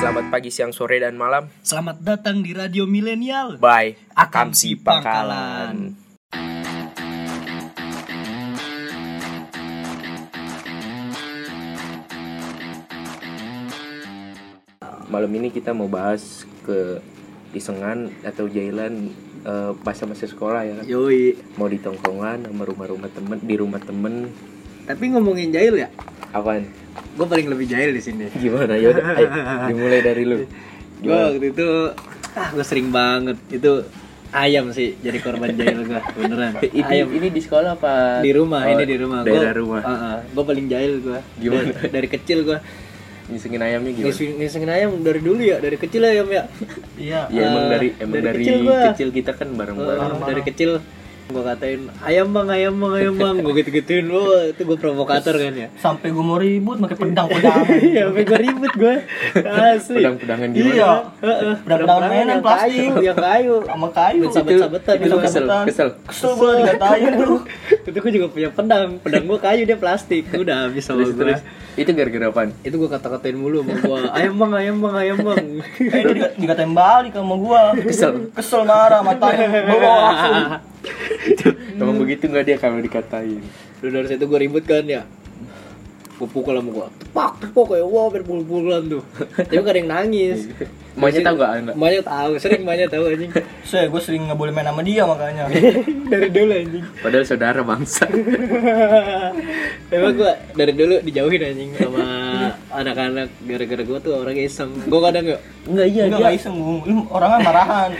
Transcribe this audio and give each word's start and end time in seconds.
Selamat 0.00 0.32
pagi, 0.32 0.48
siang, 0.48 0.72
sore, 0.72 0.96
dan 0.96 1.12
malam. 1.12 1.52
Selamat 1.60 2.00
datang 2.00 2.40
di 2.40 2.56
Radio 2.56 2.88
Milenial. 2.88 3.60
Bye. 3.60 4.00
Akamsi 4.16 4.80
Pangkalan. 4.80 5.92
Malam 15.12 15.30
ini 15.36 15.52
kita 15.52 15.76
mau 15.76 15.84
bahas 15.84 16.48
ke 16.64 17.04
isengan 17.52 18.08
atau 18.24 18.48
jailan 18.48 19.12
eh, 19.44 19.72
masa-masa 19.84 20.24
sekolah 20.24 20.64
ya. 20.64 20.96
Yoi. 20.96 21.36
Mau 21.60 21.68
di 21.68 21.76
tongkrongan 21.76 22.48
sama 22.48 22.64
rumah-rumah 22.64 23.12
temen, 23.12 23.36
di 23.44 23.52
rumah 23.60 23.84
temen. 23.84 24.32
Tapi 24.88 25.12
ngomongin 25.12 25.52
jahil 25.52 25.84
ya, 25.84 25.92
Apaan? 26.32 26.89
Gue 27.00 27.26
paling 27.26 27.48
lebih 27.48 27.66
jahil 27.66 27.90
di 27.92 28.02
sini. 28.02 28.26
Gimana? 28.32 28.74
Yaudah, 28.76 29.04
ayo, 29.16 29.28
dimulai 29.68 30.00
dari 30.00 30.22
lu. 30.24 30.36
Gue 31.00 31.16
waktu 31.16 31.46
itu, 31.56 31.68
ah 32.36 32.48
gue 32.52 32.60
sering 32.60 32.92
banget 32.92 33.40
itu 33.48 33.88
ayam 34.30 34.68
sih 34.68 35.00
jadi 35.00 35.16
korban 35.24 35.56
jahil 35.56 35.88
gue 35.88 35.96
beneran. 36.20 36.60
Ini, 36.60 36.84
Ayam 36.84 37.08
ini 37.16 37.32
di 37.32 37.40
sekolah 37.40 37.80
apa? 37.80 38.20
di 38.20 38.30
rumah, 38.36 38.68
Oh, 38.68 38.72
ini 38.76 38.84
di 38.84 38.96
rumah. 39.00 39.24
Daerah 39.24 39.56
rumah. 39.56 39.80
gue 40.28 40.44
paling 40.44 40.68
jahil 40.68 41.00
gue. 41.00 41.18
Gimana? 41.40 41.72
Dari, 41.72 41.88
dari 41.88 42.08
kecil 42.08 42.44
gue 42.44 42.58
Ngisengin 43.30 43.62
ayamnya 43.62 43.90
gimana? 43.94 44.06
ngisengin, 44.10 44.34
ngisengin 44.42 44.70
ayam 44.74 44.90
dari 45.06 45.20
dulu 45.22 45.38
ya, 45.38 45.56
dari 45.62 45.78
kecil 45.78 46.02
ayam 46.02 46.26
ya. 46.26 46.50
Iya. 46.98 47.20
Ya 47.30 47.42
emang 47.46 47.64
eh, 47.64 47.70
dari 47.70 47.88
emang 48.02 48.14
dari, 48.18 48.42
kecil, 48.42 48.56
gua. 48.66 48.80
kecil 48.90 49.08
kita 49.14 49.32
kan 49.38 49.48
bareng-bareng. 49.54 50.02
Eh, 50.10 50.26
dari 50.26 50.42
kecil 50.42 50.70
gue 51.30 51.44
katain 51.44 51.80
ayam 52.00 52.28
bang 52.28 52.48
ayam 52.48 52.74
bang 52.74 52.92
ayam 52.96 53.14
bang. 53.14 53.34
Gue 53.40 53.54
gitu 53.56 53.70
gituin 53.72 54.06
lo 54.06 54.22
itu 54.42 54.60
gue 54.60 54.76
provokator 54.76 55.32
kan 55.32 55.54
ya? 55.54 55.68
Sampai 55.74 56.10
gue 56.10 56.20
mau 56.20 56.36
ribut 56.36 56.76
pakai 56.78 56.96
pedang 56.96 57.26
pedang 57.26 57.62
iya 57.88 58.02
sampai 58.04 58.22
gue 58.22 58.38
ribut 58.40 58.72
gue 58.74 58.94
asli. 59.40 59.96
Pedang-pedangan 59.96 60.48
gimana? 60.50 60.70
iya. 60.70 60.92
Heeh. 61.20 61.54
pedang-pedang 61.60 62.00
mainan 62.02 62.26
yang 62.28 62.42
plastik. 62.42 62.68
kayu 62.68 62.94
yang 63.00 63.18
kayu. 63.18 63.54
Sama 63.62 63.88
kayu 63.90 64.20
Main 64.20 64.32
sabet-sabetan 64.32 64.94
itu 64.96 65.16
kesel, 65.20 65.44
kesel. 65.64 65.88
kesel. 66.04 66.30
Gue 66.34 66.50
dikatain 66.58 67.10
tuh 67.16 67.36
itu 67.88 67.98
gue 67.98 68.12
juga 68.12 68.26
punya 68.28 68.48
pedang. 68.50 68.88
Pedang 68.98 69.24
gue 69.24 69.38
kayu 69.38 69.62
dia 69.62 69.76
plastik. 69.76 70.24
Udah 70.32 70.66
habis 70.66 70.82
sama 70.82 71.06
gue. 71.06 71.34
Itu 71.72 71.90
gara-gara 71.90 72.26
apaan? 72.28 72.50
itu 72.60 72.74
gue 72.76 72.88
kata-katain 72.88 73.32
mulu 73.32 73.62
sama 73.62 73.72
gue 73.78 73.98
ayam 74.12 74.34
bang 74.36 74.52
ayam 74.54 74.76
bang 74.78 74.94
ayam 74.96 75.16
bang. 75.22 75.44
Eh 75.78 76.00
dia 76.02 76.12
diga- 76.12 76.34
dikatain 76.36 76.72
balik 76.72 77.12
sama 77.12 77.34
gue 77.36 77.62
Kesel. 77.86 78.12
kesel 78.30 78.62
marah 78.62 79.00
matanya. 79.00 79.46
Bawa 79.62 79.92
langsung 80.02 80.34
Emang 81.80 81.96
begitu 82.00 82.28
nggak 82.28 82.44
dia 82.44 82.56
kalau 82.56 82.80
dikatain? 82.80 83.44
udah 83.80 83.90
dari 83.96 84.08
situ 84.12 84.24
gue 84.28 84.38
ribut 84.44 84.64
kan 84.68 84.84
ya 84.84 85.08
gue 86.20 86.28
pukul 86.28 86.52
sama 86.52 86.68
gue 86.68 86.88
tepak 87.00 87.32
tepak 87.40 87.64
kayak 87.64 87.86
wah 87.88 88.12
hampir 88.12 88.20
pukul-pukulan 88.28 88.82
tuh 88.92 89.02
tapi 89.40 89.56
gak 89.56 89.72
ada 89.72 89.80
yang 89.80 89.88
nangis 89.88 90.52
Emaknya 90.90 91.22
tahu 91.22 91.36
nggak 91.38 91.52
anak? 91.54 91.74
Emaknya 91.78 92.02
tahu, 92.02 92.30
sering 92.42 92.60
emaknya 92.66 92.86
tahu 92.90 93.04
anjing. 93.14 93.30
saya 93.62 93.86
gue 93.86 94.00
sering 94.02 94.26
nggak 94.26 94.36
boleh 94.36 94.52
main 94.52 94.66
sama 94.66 94.82
dia 94.82 95.06
makanya 95.06 95.46
dari 96.12 96.28
dulu 96.34 96.50
anjing. 96.50 96.84
Padahal 96.98 97.24
saudara 97.24 97.60
bangsa. 97.62 98.04
Emang 99.94 100.12
gua 100.18 100.34
dari 100.58 100.72
dulu 100.74 100.98
dijauhin 101.06 101.46
anjing 101.46 101.70
sama 101.78 102.04
anak-anak 102.70 103.28
gara-gara 103.44 103.82
gua 103.84 103.98
tuh 104.00 104.12
orang 104.16 104.36
iseng. 104.38 104.70
Gua 104.88 105.10
kadang 105.10 105.24
nggak 105.28 105.40
Enggak 105.68 105.86
iya 105.92 106.02
Enggak, 106.08 106.20
nggak 106.24 106.34
iseng 106.40 106.54
Bung. 106.56 106.80
Lu 106.88 106.94
orangnya 107.12 107.38
marahan 107.44 107.90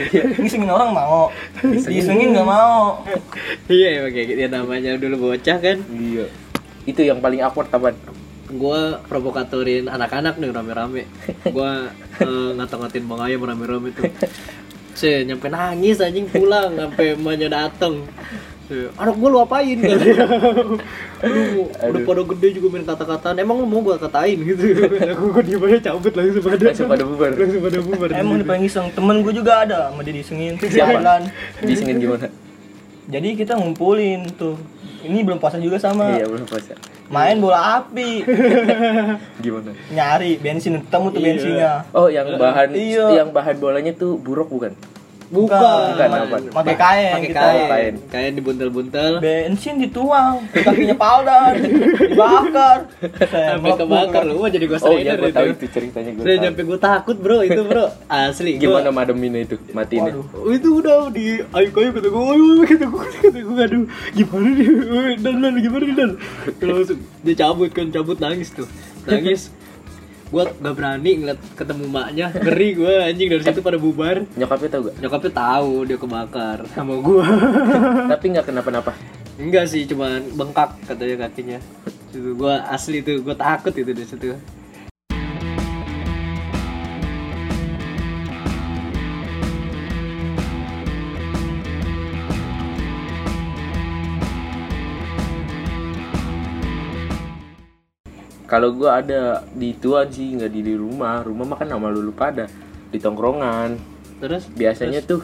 ngisengin 0.40 0.70
orang 0.70 0.90
mau 0.96 1.28
disengin 1.60 2.32
nggak 2.32 2.48
mau 2.48 3.04
Iya 3.68 3.88
emang 4.00 4.12
kayak 4.16 4.26
gitu 4.32 4.40
ya 4.40 4.48
namanya 4.48 4.90
dulu 4.96 5.14
bocah 5.30 5.58
kan. 5.60 5.78
Iya. 5.92 6.26
Itu 6.88 7.00
yang 7.04 7.18
paling 7.20 7.40
awkward 7.44 7.70
apaan? 7.70 7.96
Gua 8.50 8.98
provokatorin 9.06 9.86
anak-anak 9.86 10.34
nih 10.40 10.50
rame-rame. 10.50 11.02
Gua 11.54 11.92
eh, 12.18 12.50
ngata-ngatin 12.58 13.06
Bang 13.06 13.22
Ayam 13.22 13.46
rame-rame 13.46 13.94
tuh. 13.94 14.10
Se 14.98 15.22
nyampe 15.22 15.46
nangis 15.46 16.02
anjing 16.02 16.26
pulang 16.26 16.74
sampai 16.74 17.14
emaknya 17.14 17.48
dateng. 17.48 18.04
Se, 18.70 18.86
Anak 18.94 19.18
gua 19.18 19.28
lu 19.28 19.38
apain 19.40 19.74
kan? 19.82 19.98
lu 21.20 21.42
udah 21.66 22.00
pada 22.06 22.22
gede 22.24 22.48
juga 22.54 22.66
main 22.70 22.86
kata-kataan. 22.86 23.34
Emang 23.36 23.58
lu 23.58 23.66
mau 23.66 23.82
gua 23.82 23.98
katain 23.98 24.38
gitu. 24.38 24.62
Aku 25.12 25.34
gua 25.34 25.42
diem 25.42 25.58
aja 25.60 25.90
cabut 25.90 26.14
langsung 26.14 26.38
pada 26.40 26.62
Langsung 26.62 26.86
pada 26.86 27.02
bubar. 27.02 27.30
langsung 27.34 27.60
pada 27.60 27.78
bubar. 27.80 28.08
emang 28.14 28.38
paling 28.40 28.64
iseng 28.64 28.86
temen 28.90 29.20
gue 29.20 29.34
juga 29.34 29.66
ada 29.66 29.90
sama 29.90 30.00
dia 30.00 30.14
disengin 30.14 30.54
Siapa? 30.62 31.02
Disengin 31.60 31.98
gimana? 31.98 32.30
jadi 33.04 33.34
kita 33.34 33.58
ngumpulin 33.58 34.22
tuh 34.32 34.54
ini 35.02 35.26
belum 35.26 35.36
puasa 35.36 35.58
juga 35.58 35.74
sama 35.76 36.14
Iya 36.14 36.30
belum 36.30 36.46
puasa. 36.46 36.78
main 37.08 37.42
bola 37.42 37.82
api 37.82 38.22
Gimana? 39.36 39.74
nyari 39.90 40.38
bensin 40.38 40.78
ketemu 40.78 41.06
tuh 41.08 41.18
Iya. 41.18 41.26
bensinnya 41.26 41.72
Oh 41.90 42.06
yang 42.06 42.30
bahan 42.32 42.70
Iya. 42.70 43.06
yang 43.18 43.34
bahan 43.34 43.58
bolanya 43.58 43.90
tuh 43.92 44.14
buruk 44.14 44.46
bukan? 44.48 44.78
Bukan. 45.30 45.94
Bukan 45.94 46.10
apa? 46.10 46.36
pakai 46.50 46.74
kain 46.74 47.14
Pakai 47.22 47.30
kain. 47.30 47.68
Kain. 47.70 47.94
Kain 48.10 48.32
dibuntel-buntel. 48.34 49.22
bensin 49.22 49.78
dituang 49.78 50.42
kakinya 50.50 50.96
Paldan 50.98 51.54
dibakar 52.10 52.90
Sampai 53.30 53.78
kebakar 53.78 54.22
lu, 54.26 54.42
jadi 54.50 54.66
gua 54.66 54.78
Oh 54.82 54.98
iya 54.98 55.14
rider 55.14 55.22
gue 55.22 55.30
itu. 55.30 55.38
tahu 55.38 55.46
itu 55.54 55.64
ceritanya 55.70 56.10
gue 56.18 56.24
Saya 56.26 56.36
nyampe 56.42 56.60
gua 56.66 56.78
takut, 56.82 57.14
Bro, 57.14 57.46
itu, 57.46 57.62
Bro. 57.62 57.94
Asli. 58.10 58.58
Gimana 58.58 58.90
mademinnya 58.90 59.46
itu? 59.46 59.56
Matiin. 59.70 60.18
Oh, 60.34 60.50
itu 60.50 60.82
udah 60.82 61.06
di 61.14 61.38
ayo 61.46 61.68
kayu 61.70 61.90
kata 61.94 62.08
gue, 62.10 62.22
ayo 62.26 62.44
kata 62.66 62.86
gue, 62.90 63.04
kata 63.22 63.38
gue, 63.38 63.62
aduh, 63.62 63.84
gimana 64.10 64.48
nih, 64.50 65.16
dan 65.22 65.34
dan 65.38 65.54
gimana 65.62 65.84
nih 65.86 65.94
dan, 65.94 66.10
Terus 66.58 66.74
langsung 66.74 66.98
dia 67.22 67.34
cabut 67.38 67.70
kan, 67.70 67.86
cabut 67.94 68.18
nangis 68.18 68.50
tuh, 68.50 68.66
nangis, 69.06 69.54
gue 70.30 70.42
gak 70.46 70.74
berani 70.78 71.10
ngeliat 71.18 71.40
ketemu 71.58 71.84
maknya, 71.90 72.26
ngeri 72.30 72.68
gue 72.78 72.94
anjing 73.02 73.28
dari 73.34 73.42
situ 73.42 73.60
pada 73.60 73.78
bubar, 73.82 74.22
Nyokapnya 74.38 74.68
tahu 74.70 74.82
gak? 74.86 74.94
nyokapnya 75.02 75.32
tahu 75.34 75.72
dia 75.90 75.98
kebakar 75.98 76.58
sama 76.70 76.94
gue, 77.02 77.24
Tapi 78.14 78.24
nggak 78.30 78.46
kenapa-napa. 78.46 78.92
enggak 79.42 79.66
sih, 79.66 79.82
cuman 79.90 80.22
bengkak 80.38 80.70
katanya 80.86 81.26
kakinya, 81.26 81.58
itu 82.14 82.38
gue 82.38 82.54
asli 82.70 83.02
tuh, 83.02 83.18
gue 83.26 83.34
takut 83.34 83.74
itu 83.74 83.90
di 83.90 84.04
situ. 84.06 84.38
Kalau 98.50 98.74
gue 98.74 98.90
ada 98.90 99.46
di 99.46 99.78
tuan 99.78 100.10
sih 100.10 100.34
nggak 100.34 100.50
di, 100.50 100.60
di 100.60 100.74
rumah. 100.74 101.22
Rumah 101.22 101.46
makan 101.54 101.70
nama 101.70 101.86
lulu 101.86 102.10
pada 102.10 102.50
di 102.90 102.98
tongkrongan. 102.98 103.78
Terus 104.18 104.50
Biasanya 104.50 105.00
tuh 105.00 105.22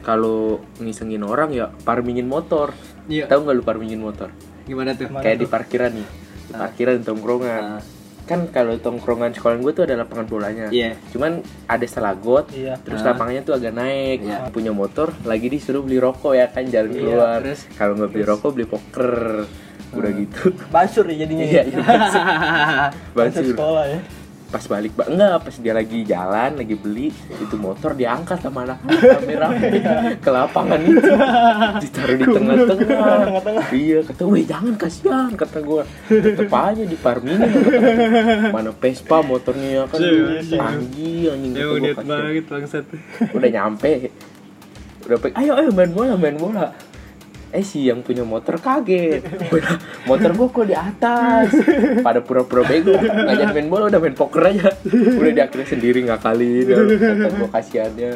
kalau 0.00 0.60
ngisengin 0.76 1.24
orang 1.24 1.50
ya 1.50 1.72
parmingin 1.82 2.28
motor. 2.28 2.76
Iya. 3.08 3.26
Tahu 3.26 3.48
nggak 3.48 3.56
lu 3.56 3.64
parmingin 3.64 4.00
motor? 4.00 4.28
gimana 4.68 4.94
tuh? 4.94 5.10
Kayak 5.10 5.34
tuh? 5.34 5.42
di 5.42 5.46
parkiran 5.48 5.90
nih. 5.90 6.08
Di 6.46 6.52
parkiran 6.54 6.94
di 7.00 7.04
tongkrongan. 7.04 7.62
Ah. 7.64 7.82
Kan 8.22 8.46
kalau 8.54 8.78
tongkrongan 8.78 9.34
sekolah 9.34 9.58
gue 9.58 9.72
tuh 9.74 9.82
ada 9.82 9.98
lapangan 9.98 10.26
bolanya. 10.30 10.66
Iya. 10.70 10.94
Cuman 11.10 11.40
ada 11.66 11.86
selagot. 11.88 12.52
Iya. 12.54 12.78
Terus 12.78 13.02
Ah. 13.02 13.10
lapangannya 13.10 13.42
tuh 13.42 13.56
agak 13.56 13.74
naik. 13.74 14.22
Iya. 14.22 14.46
Punya 14.52 14.70
motor 14.70 15.10
lagi 15.26 15.48
disuruh 15.48 15.82
beli 15.82 15.98
rokok 15.98 16.36
ya 16.36 16.46
kan 16.46 16.68
jalan 16.68 16.92
Iya, 16.92 17.00
keluar. 17.02 17.38
terus? 17.42 17.60
Kalau 17.74 17.98
nggak 17.98 18.10
beli 18.12 18.24
rokok 18.28 18.50
beli 18.54 18.66
poker. 18.68 19.14
Udah 19.90 20.10
gitu. 20.14 20.54
basur 20.68 21.04
ya 21.06 21.26
jadinya 21.26 21.44
Iya, 21.44 21.62
ya 21.62 21.62
iya. 21.64 21.78
basur 23.16 23.42
Basur. 23.42 23.44
sekolah 23.50 23.84
ya 23.86 24.00
Pas 24.50 24.66
balik, 24.66 24.98
Pak. 24.98 25.06
Enggak, 25.06 25.46
pas 25.46 25.54
dia 25.62 25.70
lagi 25.70 26.02
jalan, 26.02 26.58
lagi 26.58 26.74
beli, 26.74 27.14
itu 27.14 27.54
motor 27.54 27.94
diangkat 27.94 28.42
sama 28.42 28.66
anak 28.66 28.82
rame-rame 28.82 29.78
ke 30.26 30.30
lapangan 30.34 30.74
itu. 30.82 31.06
Ditaruh 31.78 32.16
di 32.18 32.26
tengah-tengah. 32.26 33.70
Iya, 33.70 34.02
kata, 34.02 34.26
"Weh, 34.26 34.42
jangan 34.42 34.74
kasihan," 34.74 35.30
kata 35.38 35.62
gua. 35.62 35.86
Tetep 36.10 36.50
aja 36.50 36.82
di 36.82 36.98
parminin 36.98 37.46
kata. 37.46 38.50
Mana 38.50 38.74
Vespa 38.74 39.22
motornya 39.22 39.86
kan 39.86 40.02
Iya, 40.02 40.42
Anggi 40.58 41.30
anjing 41.30 41.52
kata 41.54 41.62
Ya 41.78 41.94
banget 41.94 42.44
bangsat. 42.50 42.84
Udah 43.30 43.50
nyampe. 43.54 44.10
Udah 45.06 45.16
ayo 45.38 45.52
ayo 45.62 45.70
main 45.70 45.94
bola, 45.94 46.18
main 46.18 46.34
bola. 46.34 46.74
Eh 47.50 47.60
si 47.60 47.82
yang 47.84 47.98
punya 48.00 48.22
motor 48.22 48.56
kaget. 48.56 49.26
Motor 50.06 50.30
gua 50.32 50.48
kok 50.48 50.66
di 50.66 50.74
atas. 50.74 51.50
Pada 51.98 52.22
pura-pura 52.22 52.62
bego. 52.62 52.94
Ngajak 52.94 53.50
main 53.50 53.66
bola 53.66 53.90
udah 53.90 53.98
main 53.98 54.14
poker 54.14 54.42
aja. 54.46 54.70
Udah 54.86 55.32
di 55.34 55.42
akhirnya 55.42 55.66
sendiri 55.66 56.06
ngakalin. 56.06 56.66
Kata 56.94 57.28
gua 57.34 57.48
kasihannya. 57.50 58.12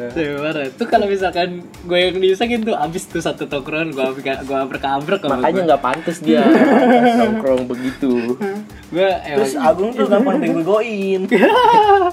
Tuh 0.71 0.87
kalau 0.87 1.05
misalkan 1.05 1.67
gue 1.83 1.99
yang 1.99 2.15
disengin 2.15 2.63
tuh 2.63 2.75
abis 2.75 3.07
tuh 3.07 3.19
satu 3.19 3.43
tongkrongan 3.45 3.91
gue 3.91 4.05
gue 4.23 4.57
abrak-abrak 4.57 5.19
sama 5.19 5.37
Makanya 5.37 5.61
nggak 5.67 5.81
pantas 5.83 6.17
dia 6.19 6.41
Nongkrong 7.19 7.67
begitu. 7.67 8.39
Gue 8.87 9.09
emang 9.27 9.43
terus 9.43 9.53
Agung 9.59 9.91
tuh 9.91 10.07
gampang 10.11 10.39
dibegoin 10.39 11.27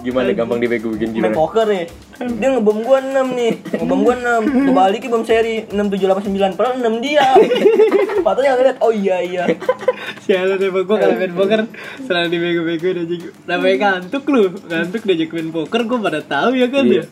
Gimana 0.03 0.29
gampang 0.33 0.59
dibegoin 0.59 0.99
main 0.99 1.13
gimana? 1.15 1.35
poker 1.37 1.67
ya 1.69 1.85
dia 2.13 2.49
ngebom 2.53 2.85
gua 2.85 2.99
6 3.01 3.13
nih. 3.33 3.53
Ngebom 3.83 4.01
gua 4.05 4.15
6 4.15 4.69
gua 4.69 4.75
balikin 4.87 5.09
bom 5.11 5.25
seri. 5.25 5.65
6 5.67 5.75
7 5.75 6.07
8 6.07 6.29
9 6.29 6.59
padahal 6.59 6.77
6 6.79 7.05
dia. 7.05 7.27
Patutnya 8.23 8.55
ngeliat 8.55 8.79
oh 8.79 8.93
iya 8.93 9.17
iya. 9.25 9.45
Sialan 10.23 10.61
emang 10.63 10.87
gue 10.87 10.97
kalau 10.97 11.15
main 11.19 11.35
poker. 11.35 11.61
Selalu 12.07 12.27
dibego-bego 12.31 12.89
dan 12.95 13.05
jadi 13.11 13.27
namanya 13.49 13.77
ngantuk 13.83 14.25
lu. 14.31 14.43
Ngantuk 14.71 15.03
diajak 15.03 15.31
main 15.35 15.51
poker. 15.51 15.81
Gue 15.83 15.99
pada 15.99 16.21
tahu 16.23 16.51
ya 16.55 16.67
kan 16.71 16.85
Iya. 16.87 17.05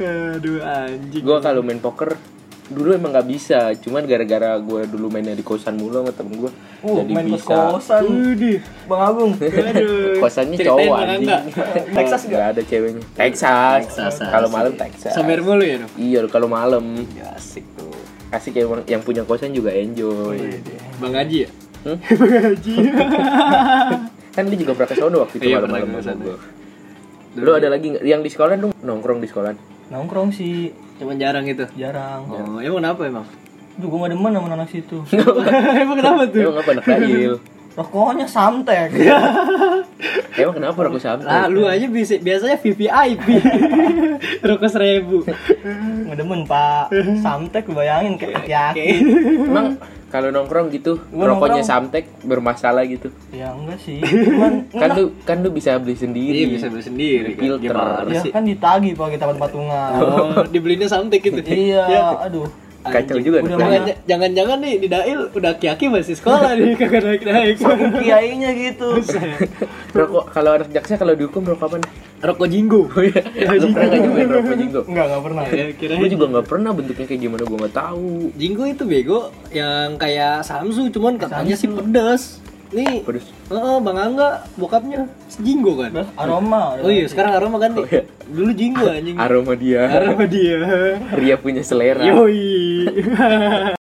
ya. 0.00 0.10
Aduh 0.34 0.58
anjing. 0.62 1.22
Gue 1.22 1.38
kalau 1.38 1.60
main 1.62 1.78
poker 1.78 2.18
dulu 2.68 2.92
emang 2.92 3.10
nggak 3.10 3.28
bisa 3.28 3.72
cuman 3.80 4.04
gara-gara 4.04 4.60
gue 4.60 4.84
dulu 4.86 5.08
mainnya 5.08 5.32
di 5.32 5.40
kosan 5.40 5.76
mulu 5.76 6.00
sama 6.00 6.12
temen 6.12 6.34
gue 6.38 6.52
Uh, 6.78 7.02
jadi 7.02 7.10
main 7.10 7.26
bisa. 7.26 7.42
kos-kosan. 7.74 8.02
Udih. 8.06 8.62
Bang 8.86 9.02
Agung. 9.02 9.34
Kosannya 10.22 10.62
cowok 10.62 10.94
anjing. 11.02 11.42
Texas 11.98 12.22
nggak? 12.22 12.44
ada 12.54 12.62
ceweknya. 12.62 13.02
Texas, 13.18 13.82
Texas, 13.90 14.14
kalau 14.22 14.46
malam 14.46 14.78
Texas. 14.78 15.10
Samer 15.10 15.42
mulu 15.42 15.66
ya 15.66 15.82
dong 15.82 15.90
iya 15.98 16.22
kalau 16.30 16.46
malam. 16.46 17.02
Ya, 17.18 17.34
asik 17.34 17.66
tuh. 17.74 17.90
Asik 18.30 18.54
ya 18.54 18.62
yang 18.86 19.02
punya 19.02 19.26
kosan 19.26 19.50
juga 19.50 19.74
enjoy. 19.74 20.38
Bang 21.02 21.18
Haji 21.18 21.36
ya? 21.42 21.50
Hmm? 21.82 21.98
bang 21.98 22.30
Haji. 22.46 22.74
Kan 24.38 24.44
dia 24.46 24.58
juga 24.60 24.72
pernah 24.76 24.90
ke 24.90 24.96
sono 24.96 25.16
waktu 25.18 25.34
itu 25.34 25.46
Iya, 25.50 25.58
malam-malam 25.58 26.16
gua. 26.22 26.38
lu 27.34 27.50
ada 27.54 27.68
lagi 27.70 27.94
yang 28.02 28.22
di 28.22 28.30
sekolah 28.30 28.54
dong 28.54 28.70
nongkrong 28.78 29.18
di 29.18 29.26
sekolah. 29.26 29.50
Nongkrong 29.90 30.30
sih 30.30 30.70
cuman 30.98 31.14
jarang 31.16 31.44
gitu 31.46 31.64
jarang. 31.78 32.26
oh 32.26 32.58
emang 32.58 32.82
kenapa 32.82 33.02
emang 33.06 33.26
Duh, 33.78 33.86
gue 33.86 33.94
gak 33.94 34.10
demen 34.10 34.34
sama 34.34 34.50
anak 34.58 34.74
situ. 34.74 35.06
emang 35.86 35.96
kenapa 36.02 36.26
tuh 36.26 36.50
emang 36.50 36.58
apa 36.58 36.70
anak 36.74 36.84
dahil 36.84 37.32
Rokoknya 37.78 38.26
samtek. 38.26 38.90
emang 40.36 40.54
kenapa 40.54 40.78
aku 40.80 40.98
sampai 40.98 41.26
lah 41.26 41.46
lu 41.46 41.62
aja 41.64 41.86
bisa 41.86 42.14
biasanya 42.16 42.54
VVIP 42.56 43.26
rokok 44.46 44.66
seribu 44.68 45.22
Gak 45.24 46.14
demen 46.14 46.42
pak. 46.42 46.90
Samtek 47.18 47.66
bayangin 47.68 48.14
kayak 48.14 48.42
yaki. 48.44 49.02
emang 49.40 49.78
kalau 50.08 50.30
nongkrong 50.30 50.70
gitu 50.70 51.02
Gua 51.08 51.28
rokoknya 51.28 51.60
nongkrong. 51.60 51.66
samtek 51.66 52.04
bermasalah 52.22 52.82
gitu 52.84 53.10
Ya 53.28 53.50
enggak 53.50 53.78
sih. 53.78 53.98
Cuman 53.98 54.66
kan 54.82 54.88
lu 54.94 55.04
kan 55.22 55.36
lu 55.38 55.50
bisa 55.50 55.74
beli 55.76 55.94
sendiri 55.94 56.38
iya 56.40 56.48
bisa 56.48 56.66
beli 56.66 56.82
sendiri 56.82 57.30
kan. 57.32 57.40
Filter. 57.40 57.62
Gimana 57.68 58.08
Ya 58.08 58.20
sih 58.20 58.30
kan 58.30 58.42
ditagi 58.42 58.90
pak 58.92 59.06
kita 59.12 59.24
patungan. 59.34 59.90
oh 59.98 60.46
dibelinya 60.46 60.86
sampai 60.86 61.18
gitu 61.18 61.38
Iya, 61.42 61.86
aduh. 62.22 62.46
Kacau 62.90 63.14
Anjing. 63.14 63.24
juga 63.24 63.38
Udah 63.40 63.56
Jangan-jangan 64.04 64.58
nih 64.58 64.74
di 64.76 64.88
Dail 64.88 65.20
udah 65.28 65.52
kiaki 65.54 65.86
masih 65.86 66.14
sekolah 66.14 66.52
nih 66.52 66.74
kagak 66.80 67.02
naik-naik. 67.02 67.56
Kiainya 68.02 68.50
gitu. 68.52 68.88
rokok 69.90 70.24
kalau 70.30 70.50
anak 70.54 70.68
jaksa 70.68 70.94
kalau 70.94 71.12
dihukum 71.12 71.44
rokok 71.44 71.66
apa 71.66 71.76
nih 71.78 71.90
Rokok 72.18 72.48
jinggo. 72.48 72.80
lu 72.90 73.66
pernah 73.70 73.86
nggak 73.86 74.00
nyobain 74.00 74.28
rokok 74.28 74.54
jinggo 74.56 74.80
Enggak, 74.84 75.04
enggak 75.06 75.22
pernah. 75.22 75.42
Ya, 75.48 75.66
kira 75.70 75.92
gue 75.94 76.08
juga 76.08 76.24
nggak 76.28 76.46
pernah 76.46 76.70
bentuknya 76.72 77.06
kayak 77.06 77.20
gimana 77.20 77.42
gue 77.42 77.58
nggak 77.58 77.76
tahu 77.76 78.10
Jinggo 78.34 78.64
itu 78.66 78.82
bego 78.82 79.20
yang 79.48 79.94
kayak 79.94 80.42
Samsu 80.42 80.90
cuman 80.90 81.14
katanya 81.14 81.54
sih 81.54 81.68
pedas. 81.68 82.42
Nih, 82.68 83.00
pedes 83.00 83.24
oh, 83.48 83.80
Bang 83.80 83.96
Angga 83.96 84.44
bokapnya 84.60 85.08
Jinggo 85.40 85.80
kan. 85.80 86.04
Aroma. 86.20 86.76
Oh 86.84 86.92
iya, 86.92 87.08
sekarang 87.08 87.32
aroma 87.32 87.56
ganti. 87.56 87.80
Oh, 87.80 87.88
iya. 87.88 88.04
Dulu 88.28 88.50
Jinggo 88.52 88.86
anjing. 88.92 89.16
aroma 89.16 89.56
dia 89.56 89.88
Aroma 89.88 90.24
dia. 90.28 90.58
Ria 91.16 91.36
punya 91.40 91.64
selera 91.64 92.04
Yoi. 92.04 93.72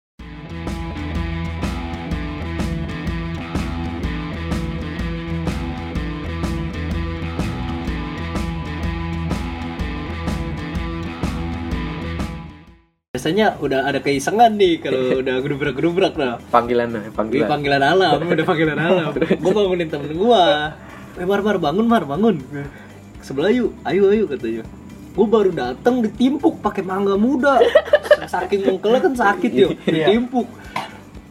Biasanya 13.17 13.57
udah 13.57 13.89
ada 13.89 13.97
keisengan 13.97 14.53
nih 14.61 14.77
kalau 14.77 15.01
udah 15.25 15.41
gerubrak-gerubrak 15.41 16.13
lah. 16.21 16.37
panggilan 16.53 16.93
Ini 16.93 17.09
panggilan 17.09 17.49
panggilan 17.49 17.81
alam, 17.81 18.13
udah 18.21 18.45
panggilan 18.45 18.77
alam. 18.93 19.09
Gua 19.41 19.51
bangunin 19.57 19.89
temen 19.89 20.13
gua. 20.13 20.69
Eh 21.17 21.25
Mar, 21.25 21.41
Mar, 21.41 21.57
bangun 21.57 21.89
Mar, 21.89 22.05
bangun. 22.05 22.37
Sebelah 23.25 23.49
yuk, 23.49 23.73
ayo 23.89 24.13
ayo 24.13 24.29
katanya. 24.29 24.61
Gua 25.17 25.25
baru 25.25 25.49
datang 25.49 26.05
ditimpuk 26.05 26.61
pakai 26.61 26.85
mangga 26.85 27.17
muda. 27.17 27.57
Saking 28.29 28.69
mengkelnya 28.69 29.01
kan 29.01 29.13
sakit 29.17 29.49
yuk, 29.49 29.71
Iya. 29.89 30.13
ditimpuk. 30.13 30.45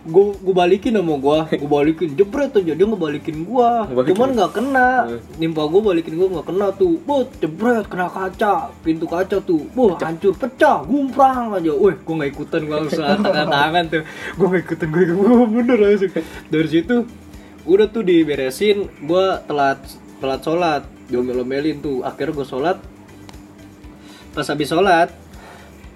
Gua 0.07 0.39
gua 0.39 0.55
balikin 0.63 0.95
sama 0.95 1.19
gua, 1.19 1.51
gua 1.61 1.71
balikin 1.83 2.15
jebret 2.15 2.55
aja 2.55 2.73
dia 2.79 2.87
ngebalikin 2.87 3.43
gua. 3.43 3.91
Ngebalikin. 3.91 4.11
Cuman 4.15 4.29
nggak 4.39 4.53
kena. 4.55 4.89
Nimpa 5.35 5.63
gua 5.67 5.81
balikin 5.83 6.15
gua 6.15 6.29
nggak 6.39 6.47
kena 6.47 6.67
tuh. 6.79 6.95
Bot, 7.03 7.27
jebret 7.43 7.91
kena 7.91 8.07
kaca, 8.07 8.71
pintu 8.87 9.11
kaca 9.11 9.43
tuh. 9.43 9.67
Wah, 9.75 9.99
hancur 9.99 10.31
pecah, 10.39 10.87
gumprang 10.87 11.59
aja. 11.59 11.75
Wih, 11.75 11.99
gua 12.07 12.15
nggak 12.23 12.31
ikutan 12.39 12.61
gua 12.71 12.87
langsung 12.87 13.03
angkat 13.03 13.35
tangan 13.51 13.85
tuh. 13.91 14.03
Gua 14.39 14.47
nggak 14.55 14.63
ikutan, 14.63 14.89
gua 14.95 15.47
bener 15.51 15.79
langsung. 15.83 16.13
Dari 16.55 16.69
situ 16.71 16.97
udah 17.67 17.87
tuh 17.91 18.03
diberesin, 18.07 18.87
gua 19.03 19.43
telat 19.43 19.83
telat 20.23 20.41
sholat, 20.47 20.83
diomel-omelin 21.11 21.83
tuh. 21.83 22.07
Akhirnya 22.07 22.31
gua 22.31 22.47
sholat. 22.47 22.79
Pas 24.39 24.47
habis 24.47 24.71
sholat, 24.71 25.11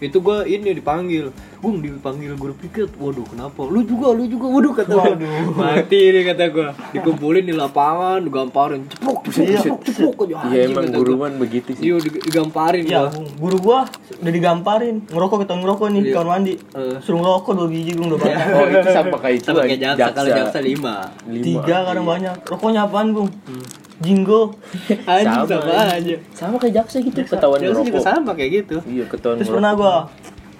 itu 0.02 0.18
gua 0.18 0.48
ini 0.50 0.74
dipanggil 0.74 1.30
Gung 1.60 1.76
dipanggil 1.78 2.32
guru 2.34 2.56
piket. 2.56 2.88
Waduh 2.96 3.24
kenapa? 3.26 3.60
Lu 3.62 3.80
juga 3.82 4.10
lu 4.10 4.24
juga. 4.24 4.48
Waduh 4.48 4.72
kata 4.72 4.90
gua. 4.90 5.12
Mati 5.52 6.00
nih 6.08 6.22
kata 6.26 6.44
gua. 6.48 6.68
Dikumpulin 6.90 7.44
di 7.44 7.52
lapangan 7.52 8.18
digamparin. 8.18 8.88
Ceplok 8.88 10.24
aja. 10.24 10.36
Iya 10.42 10.60
anjing, 10.66 10.72
emang 10.72 10.86
guruan 10.90 11.32
begitu 11.36 11.72
sih. 11.72 11.84
Iya 11.84 11.96
dig- 11.98 12.22
digamparin 12.22 12.82
Iya, 12.82 13.00
gua. 13.06 13.28
guru 13.36 13.56
gua 13.60 13.80
udah 14.16 14.32
digamparin. 14.32 15.04
Ngerokok 15.06 15.38
kita 15.38 15.54
ngerokok 15.54 15.86
nih 15.90 16.00
Iya. 16.02 16.14
kamar 16.14 16.28
mandi. 16.30 16.54
Eh. 16.56 16.96
Suruh 16.98 17.20
ngerokok 17.20 17.52
dua 17.54 17.68
biji 17.68 17.92
gua 17.92 18.06
udah 18.08 18.18
banyak. 18.18 18.38
oh 18.56 18.66
itu 18.66 18.88
sama 18.90 19.16
kayak 19.18 19.36
itu 19.36 19.46
sama 19.46 19.60
kayak 19.62 19.80
jaksa 19.82 20.08
kalau 20.10 20.30
jaksa. 20.30 20.58
lima. 20.60 20.94
Lima. 21.26 21.44
Tiga 21.44 21.76
kadang 21.84 22.06
banyak. 22.06 22.34
Rokoknya 22.42 22.80
apaan, 22.82 23.08
Bung? 23.12 23.28
Jinggo. 24.00 24.56
anjing 25.04 25.44
Sama, 25.44 25.60
sama. 25.60 25.92
aja. 25.92 26.16
Sama 26.32 26.56
kayak 26.56 26.74
jaksa 26.74 26.96
gitu 26.98 27.20
ketahuan 27.20 27.60
jaksa 27.60 27.68
juga 27.76 27.84
ngerokok. 27.92 28.04
sama 28.06 28.30
kayak 28.32 28.50
gitu. 28.56 28.76
Iya 28.88 29.04
ketahuan 29.04 29.36
Terus 29.36 29.52
pernah 29.52 29.72
gua 29.76 29.94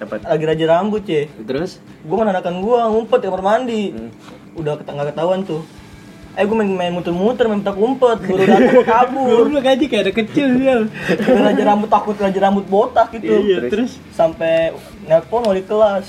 dapat 0.01 0.25
lagi 0.25 0.45
raja 0.49 0.65
rambut, 0.67 1.05
ya. 1.05 1.29
terus 1.45 1.77
Gua 2.01 2.25
menandakan 2.25 2.65
gua 2.65 2.89
ngumpet 2.89 3.21
di 3.21 3.27
kamar 3.29 3.43
mandi. 3.45 3.83
Hmm. 3.93 4.09
Udah 4.57 4.81
ket- 4.81 4.89
nggak 4.89 5.13
ketahuan 5.13 5.45
tuh. 5.45 5.61
Eh 6.39 6.47
gua 6.49 6.65
main 6.65 6.73
main 6.73 6.93
muter-muter 6.95 7.45
main 7.45 7.61
petak 7.61 7.77
umpet, 7.77 8.19
guru 8.25 8.41
datang 8.41 8.87
kabur. 8.97 9.45
lu 9.51 9.61
kayak 9.61 9.77
ada 10.01 10.13
kecil 10.15 10.49
ya 10.57 10.77
raja 11.37 11.63
rambut 11.69 11.91
takut 11.93 12.17
raja 12.17 12.39
rambut 12.41 12.65
botak 12.65 13.13
gitu. 13.13 13.29
iya 13.45 13.69
Terus? 13.69 14.01
Sampai 14.17 14.73
nelpon 15.05 15.45
wali 15.45 15.61
kelas. 15.61 16.09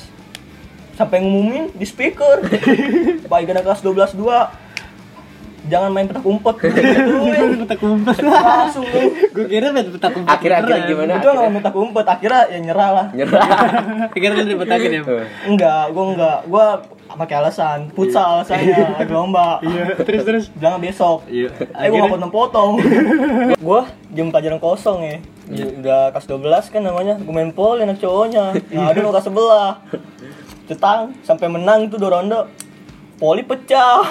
Sampai 0.96 1.20
ngumumin 1.20 1.74
di 1.76 1.84
speaker. 1.84 2.48
Baik 3.32 3.52
kelas 3.60 3.84
12 3.84 4.16
2 4.16 4.71
Jangan 5.62 5.90
main 5.90 6.10
petak 6.10 6.26
umpet 6.26 6.56
gitu. 6.64 7.14
petak 7.62 7.80
umpet 7.80 8.18
Langsung 8.18 8.82
lu. 8.82 9.02
gue 9.14 9.46
kira 9.46 9.70
main 9.70 9.86
petak 9.88 10.14
umpet 10.16 10.32
akhirnya 10.32 10.58
akhirnya 10.58 10.84
gimana 10.86 11.12
Itu 11.16 11.28
nggak 11.28 11.44
main 11.44 11.56
petak 11.56 11.76
umpet, 11.76 12.06
akhirnya 12.08 12.42
ya 12.48 12.60
nyerah 12.60 12.90
lah. 12.92 13.06
nyerah 13.12 13.46
Akhirnya 14.16 14.42
lu 14.42 14.50
dipetakin 14.50 14.90
ya 14.92 15.02
Enggak, 15.46 15.84
gua 15.90 16.04
enggak. 16.08 16.38
Gua 16.46 16.66
pakai 17.12 17.36
alasan 17.38 17.80
futsal 17.92 18.40
saya 18.42 18.64
ada 18.96 19.12
lomba. 19.12 19.60
iya 19.62 19.94
terus 20.00 20.22
terus 20.24 20.44
Bilang 20.50 20.80
besok. 20.80 21.28
iya 21.28 21.52
Eh 21.54 21.88
gua 21.88 21.98
nggak 22.02 22.14
potong-potong. 22.16 22.72
gua 23.62 23.82
jam 24.10 24.28
pelajaran 24.28 24.58
kosong 24.58 25.00
ya. 25.04 25.18
Udah 25.78 26.10
kelas 26.10 26.26
12 26.26 26.42
kan 26.70 26.82
namanya. 26.82 27.16
Gua 27.20 27.34
main 27.34 27.52
pol 27.52 27.78
anak 27.78 28.00
cowoknya. 28.00 28.58
Nah, 28.68 28.90
ada 28.90 28.98
kelas 28.98 29.24
sebelah. 29.24 29.78
Cetang 30.66 31.14
sampai 31.22 31.48
menang 31.48 31.86
tuh 31.86 32.00
dua 32.00 32.18
ronde. 32.18 32.40
Poli 33.22 33.46
pecah. 33.46 34.02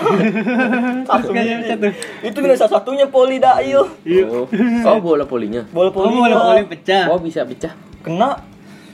Langsung 1.02 1.34
Kayak 1.34 1.50
ini. 1.50 1.66
satu. 1.66 1.86
Itu 2.22 2.36
bener 2.38 2.54
salah 2.54 2.78
satunya 2.78 3.10
poli 3.10 3.42
dail. 3.42 3.82
oh 3.82 4.46
oh 4.46 4.98
bola 5.02 5.26
polinya 5.26 5.66
Bola 5.66 5.90
oh 5.90 5.92
poli. 5.92 6.14
bola 6.14 6.36
bola 6.38 6.62
pecah 6.62 7.10
oh 7.10 7.18
bisa 7.18 7.42
pecah 7.42 7.74
Kena 8.00 8.38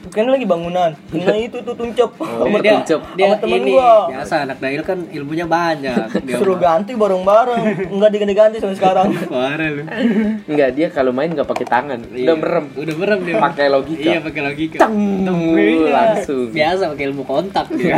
kan 0.09 0.27
lagi 0.27 0.43
bangunan. 0.43 0.91
Kena 1.07 1.35
itu 1.47 1.59
tuh 1.61 1.73
tuncep. 1.73 2.11
Oh, 2.17 2.45
Sama 2.45 2.59
dia, 2.59 2.79
Tuncep. 2.79 3.01
dia 3.15 3.27
Sama 3.27 3.37
temen 3.39 3.59
ini 3.59 3.71
gua. 3.73 3.91
biasa 4.09 4.35
anak 4.43 4.59
dail 4.59 4.83
kan 4.83 4.99
ilmunya 5.07 5.45
banyak 5.45 6.07
dia 6.27 6.37
Suruh 6.37 6.57
ganti 6.57 6.93
bareng-bareng. 6.93 7.91
Enggak 7.91 8.11
diganti-ganti 8.11 8.57
sampai 8.59 8.77
sekarang. 8.77 9.07
parah 9.33 9.69
lu 9.69 9.83
enggak 10.47 10.71
dia 10.73 10.87
kalau 10.89 11.11
main 11.11 11.29
nggak 11.29 11.45
pakai 11.45 11.67
tangan 11.67 11.99
udah 12.01 12.17
Iya. 12.17 12.33
merem 12.35 12.67
udah 12.73 12.95
merem 12.95 13.21
dia 13.23 13.37
pakai 13.37 13.67
logika 13.67 14.03
iya 14.03 14.19
pakai 14.19 14.41
logika 14.43 14.77
Cang, 14.79 14.95
Iya. 15.55 15.91
langsung 15.91 16.49
biasa 16.49 16.83
pakai 16.89 17.05
ilmu 17.07 17.23
kontak 17.23 17.67
dia 17.71 17.97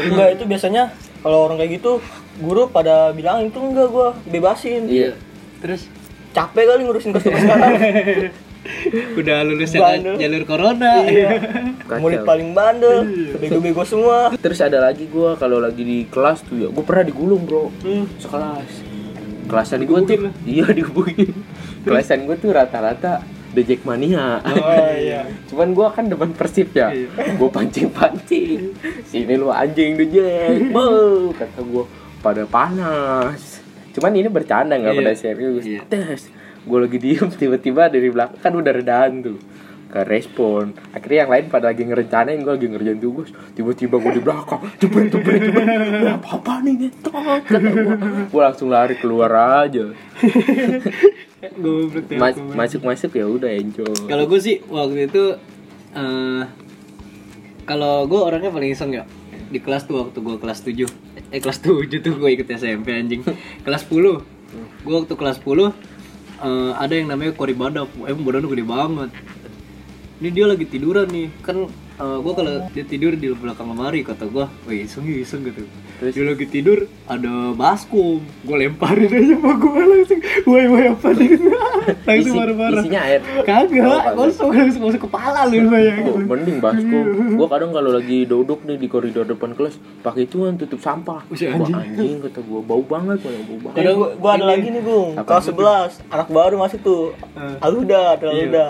Enggak 0.00 0.28
itu 0.34 0.44
biasanya 0.44 0.82
kalau 1.18 1.38
orang 1.44 1.56
kayak 1.56 1.72
gitu 1.76 1.98
guru 2.38 2.68
pada 2.68 3.10
bilang 3.10 3.42
itu 3.42 3.58
enggak 3.58 3.88
gua 3.88 4.08
bebasin. 4.24 4.86
iya 4.86 5.12
terus 5.58 5.88
Capek 6.28 6.64
kali 6.66 6.84
ngurusin 6.84 7.10
customer 7.10 7.40
sekarang. 7.40 7.72
udah 9.18 9.36
lulus 9.42 9.72
Bandel. 9.72 10.14
jalur 10.16 10.42
corona 10.44 11.02
iya. 11.02 11.30
Kacau. 11.88 12.00
Murid 12.00 12.20
paling 12.22 12.52
bandel, 12.52 12.96
bego-bego 13.34 13.80
semua. 13.82 14.28
terus 14.34 14.58
ada 14.58 14.78
lagi 14.78 15.06
gua 15.06 15.34
kalau 15.34 15.56
lagi 15.58 15.80
di 15.80 16.04
kelas 16.04 16.42
tuh 16.42 16.56
ya 16.58 16.68
gua 16.68 16.82
pernah 16.82 17.04
digulung 17.04 17.42
bro 17.42 17.72
Hmm. 17.78 18.04
sekelas 18.16 18.70
kelasan 19.44 19.82
gua 19.82 20.02
tuh 20.02 20.28
iya 20.44 20.68
digebukin 20.68 21.32
kelasan 21.84 22.24
gua 22.24 22.36
tuh 22.36 22.52
rata-rata 22.52 23.24
The 23.48 23.64
Jackmania 23.64 24.44
Oh 24.44 24.60
iya. 24.92 25.24
cuman 25.48 25.72
gua 25.72 25.88
kan 25.88 26.04
depan 26.04 26.30
persib 26.30 26.68
ya 26.70 26.92
Iya. 26.92 27.08
gua 27.34 27.48
pancing 27.48 27.88
pancing 27.88 28.76
sini 29.02 29.34
lu 29.34 29.48
anjing 29.48 29.96
The 29.96 30.06
Jack 30.06 30.68
kata 31.34 31.60
gua 31.64 31.88
pada 32.18 32.44
panas 32.44 33.64
cuman 33.90 34.12
ini 34.12 34.28
bercanda 34.28 34.76
nggak 34.76 34.92
Iya. 34.92 35.00
pada 35.00 35.12
serius 35.14 35.64
Iya. 35.64 35.80
tes 35.86 36.28
gue 36.68 36.78
lagi 36.84 36.98
diem 37.00 37.28
tiba-tiba 37.42 37.88
dari 37.88 38.12
belakang 38.12 38.38
kan 38.38 38.52
udah 38.52 38.72
redaan 38.76 39.24
tuh. 39.24 39.38
Ke 39.88 40.04
respon. 40.04 40.76
Akhirnya 40.92 41.24
yang 41.24 41.32
lain 41.32 41.44
pada 41.48 41.72
lagi 41.72 41.80
ngerencanain 41.80 42.44
gue 42.44 42.52
lagi 42.52 42.68
ngerjain 42.68 43.00
tugas. 43.00 43.32
Tiba-tiba 43.56 43.96
gue 43.96 44.12
di 44.14 44.22
belakang 44.22 44.60
jebret 44.76 45.08
jebret 45.08 45.40
jebret 45.48 46.04
apa 46.04 46.28
apa 46.36 46.52
nih 46.60 46.74
ngetok 46.76 47.16
kata 47.48 47.56
gue 47.56 47.96
gue 48.28 48.42
langsung 48.44 48.68
lari 48.68 49.00
keluar 49.00 49.32
aja. 49.64 49.88
Ya. 51.38 51.54
Mas- 52.18 52.34
masuk 52.34 52.82
masuk 52.82 53.14
ya 53.14 53.22
udah 53.22 53.46
enjoy. 53.46 53.86
Kalau 54.10 54.26
gue 54.26 54.42
sih 54.42 54.58
waktu 54.66 55.06
itu 55.06 55.38
eh 55.94 56.42
kalau 57.62 58.10
gue 58.10 58.18
orangnya 58.18 58.50
paling 58.50 58.74
iseng 58.74 58.90
ya. 58.90 59.06
Di 59.46 59.62
kelas 59.62 59.86
tuh 59.86 60.02
waktu 60.02 60.18
gue 60.18 60.34
kelas 60.34 60.66
7 60.66 60.82
eh 61.30 61.38
kelas 61.38 61.62
7 61.62 61.86
tuh 62.02 62.18
gue 62.18 62.30
ikut 62.34 62.48
SMP 62.50 62.90
anjing. 62.90 63.22
Kelas 63.62 63.86
10 63.86 64.18
gue 64.82 64.94
waktu 64.98 65.14
kelas 65.14 65.38
10 65.38 65.70
eh, 66.42 66.72
ada 66.78 66.94
yang 66.94 67.10
namanya 67.10 67.32
Kori 67.34 67.54
Badak 67.54 67.90
emang 68.06 68.22
badannya 68.22 68.48
gede 68.52 68.64
banget. 68.64 69.10
Ini 70.18 70.28
dia 70.34 70.46
lagi 70.50 70.64
tiduran 70.66 71.06
nih. 71.10 71.28
Kan 71.42 71.70
gue 71.98 72.32
kalau 72.34 72.70
dia 72.70 72.86
tidur 72.86 73.18
di 73.18 73.34
belakang 73.34 73.74
lemari 73.74 74.06
kata 74.06 74.30
gue 74.30 74.46
wih 74.70 74.86
iseng 74.86 75.02
iseng 75.10 75.42
gitu 75.42 75.66
Terus? 75.98 76.14
dia 76.14 76.24
lagi 76.24 76.46
tidur 76.46 76.78
ada 77.04 77.32
baskom 77.52 78.22
gue 78.40 78.56
lemparin 78.56 79.10
aja 79.10 79.34
sama 79.34 79.52
gue 79.52 79.82
langsung 79.82 80.20
woi 80.44 80.64
woi 80.64 80.84
apa 80.88 81.08
nih 81.10 81.30
langsung 82.06 82.22
Isi- 82.24 82.38
marah-marah 82.38 82.80
isinya 82.80 83.00
air 83.02 83.20
Kagak, 83.40 83.82
Oh, 83.82 83.90
kagak. 83.92 84.14
kosong 84.14 84.50
langsung 84.52 84.82
masuk 84.84 85.00
kepala 85.04 85.40
lu 85.44 85.58
Oh, 85.58 85.66
bayangin. 85.68 86.22
mending 86.22 86.58
baskom 86.58 87.04
gua 87.34 87.46
kadang 87.48 87.70
kalau 87.72 87.90
lagi 87.90 88.18
duduk 88.24 88.62
nih 88.62 88.76
di 88.76 88.86
koridor 88.86 89.24
depan 89.24 89.52
kelas 89.52 89.74
pakai 89.98 90.24
itu 90.24 90.36
kan 90.40 90.54
tutup 90.56 90.78
sampah 90.78 91.26
Buset, 91.26 91.50
Wah, 91.50 91.66
anjing. 91.66 91.74
anjing 91.74 92.14
kata 92.22 92.40
gua 92.42 92.60
bau 92.60 92.80
banget 92.80 93.18
malah 93.18 93.42
bau 93.42 93.58
banget 93.60 93.76
Kadang 93.76 93.94
gua, 93.96 94.08
gua 94.14 94.30
ada 94.30 94.38
ini- 94.38 94.50
lagi 94.52 94.68
nih, 94.70 94.82
Bung. 94.82 95.10
Kelas 95.18 95.44
itu? 95.44 95.52
11, 95.52 95.92
anak 96.08 96.28
baru 96.28 96.54
masih 96.56 96.78
tuh. 96.78 97.02
Eh. 97.34 97.56
Aluda, 97.60 98.00
ada 98.12 98.24
Iya. 98.24 98.34
aluda. 98.38 98.66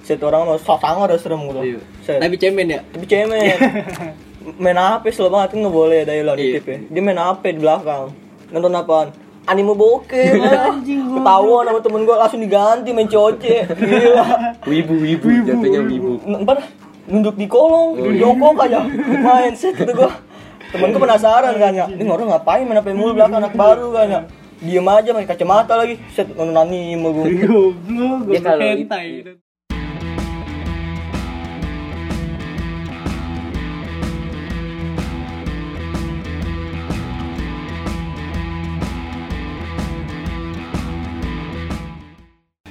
Set 0.00 0.20
orang 0.20 0.42
mau 0.44 0.56
sosang 0.56 0.98
ada 1.00 1.16
serem 1.16 1.40
gitu. 1.42 1.60
Iya. 1.66 1.80
Set. 2.02 2.18
Tapi 2.18 2.36
cemen 2.36 2.66
ya. 2.66 2.80
Tapi 2.86 3.04
cemen. 3.04 3.40
main 4.56 4.74
HP 4.74 5.04
slow 5.10 5.28
banget 5.28 5.52
kan 5.52 5.58
nggak 5.60 5.74
boleh 5.74 5.98
ada 6.02 6.12
ilah 6.12 6.34
Iya. 6.34 6.56
nitip 6.56 6.64
ya. 6.64 6.78
Dia 6.88 7.02
main 7.02 7.18
HP 7.18 7.42
di 7.52 7.60
belakang. 7.60 8.04
Nonton 8.48 8.72
apaan? 8.72 9.08
Anime 9.44 9.72
bokeh 9.72 10.28
anjing 10.68 11.00
Ketahuan 11.08 11.64
sama 11.64 11.80
temen 11.80 12.04
gua 12.04 12.16
langsung 12.18 12.38
diganti 12.38 12.92
main 12.92 13.06
coce. 13.06 13.64
Gila. 13.80 14.26
wibu 14.64 14.94
wibu 14.94 15.26
jatuhnya 15.42 15.80
wibu 15.82 16.12
Ntar 16.44 16.58
nunduk 17.08 17.34
di 17.34 17.48
kolong, 17.48 17.96
jongkok 18.14 18.60
aja 18.62 18.84
main 19.18 19.52
set 19.52 19.72
gitu 19.74 19.92
gua. 19.94 20.12
Temen 20.68 20.92
gua 20.92 21.00
penasaran 21.02 21.56
kan 21.56 21.72
ya. 21.72 21.86
Ini 21.86 22.04
orang 22.04 22.28
ngapain 22.28 22.64
main 22.64 22.76
HP 22.76 22.92
mulu 22.92 23.12
belakang 23.12 23.40
anak 23.40 23.52
baru 23.52 23.88
kan 23.90 24.06
ya. 24.06 24.20
Diem 24.58 24.84
aja 24.84 25.10
main 25.12 25.24
kacamata 25.24 25.74
lagi. 25.74 25.96
Set 26.12 26.28
nonton 26.30 26.52
anime 26.54 27.08
gua. 27.08 27.24
Goblok, 27.24 27.72
Ya, 27.88 27.96
goblok 27.96 28.42
kalau 28.42 28.68
hentai. 28.68 29.08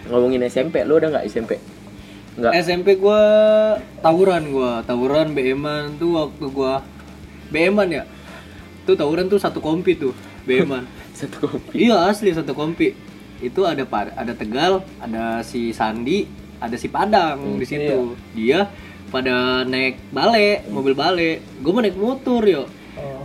Ngomongin 0.07 0.43
SMP 0.47 0.83
lu 0.87 0.97
udah 0.97 1.09
nggak 1.13 1.25
SMP 1.27 1.61
nggak 2.37 2.53
SMP 2.61 3.01
gua 3.01 3.21
tawuran 4.05 4.53
gua, 4.53 4.85
tawuran 4.85 5.33
BM-an 5.33 5.97
tuh 5.97 6.21
waktu 6.21 6.45
gua 6.53 6.85
BM-an 7.49 7.89
ya. 7.89 8.03
Tuh 8.85 8.95
tawuran 8.95 9.25
tuh 9.27 9.39
satu 9.39 9.57
kompi 9.59 9.97
tuh, 9.97 10.13
BM-an. 10.45 10.85
satu 11.17 11.49
kopi 11.49 11.89
iya 11.89 12.05
asli 12.05 12.29
satu 12.29 12.53
kompi. 12.53 12.93
Itu 13.41 13.65
ada 13.65 13.81
ada 13.89 14.33
Tegal, 14.37 14.85
ada 15.01 15.41
si 15.41 15.73
Sandi, 15.73 16.29
ada 16.61 16.77
si 16.77 16.87
Padang 16.93 17.57
di 17.57 17.65
situ. 17.65 18.13
Dia 18.37 18.69
pada 19.09 19.65
naik 19.65 20.13
bale, 20.13 20.61
mobil 20.69 20.93
bale. 20.93 21.41
Gua 21.65 21.71
mau 21.73 21.81
naik 21.81 21.97
motor 21.97 22.45
yo. 22.45 22.69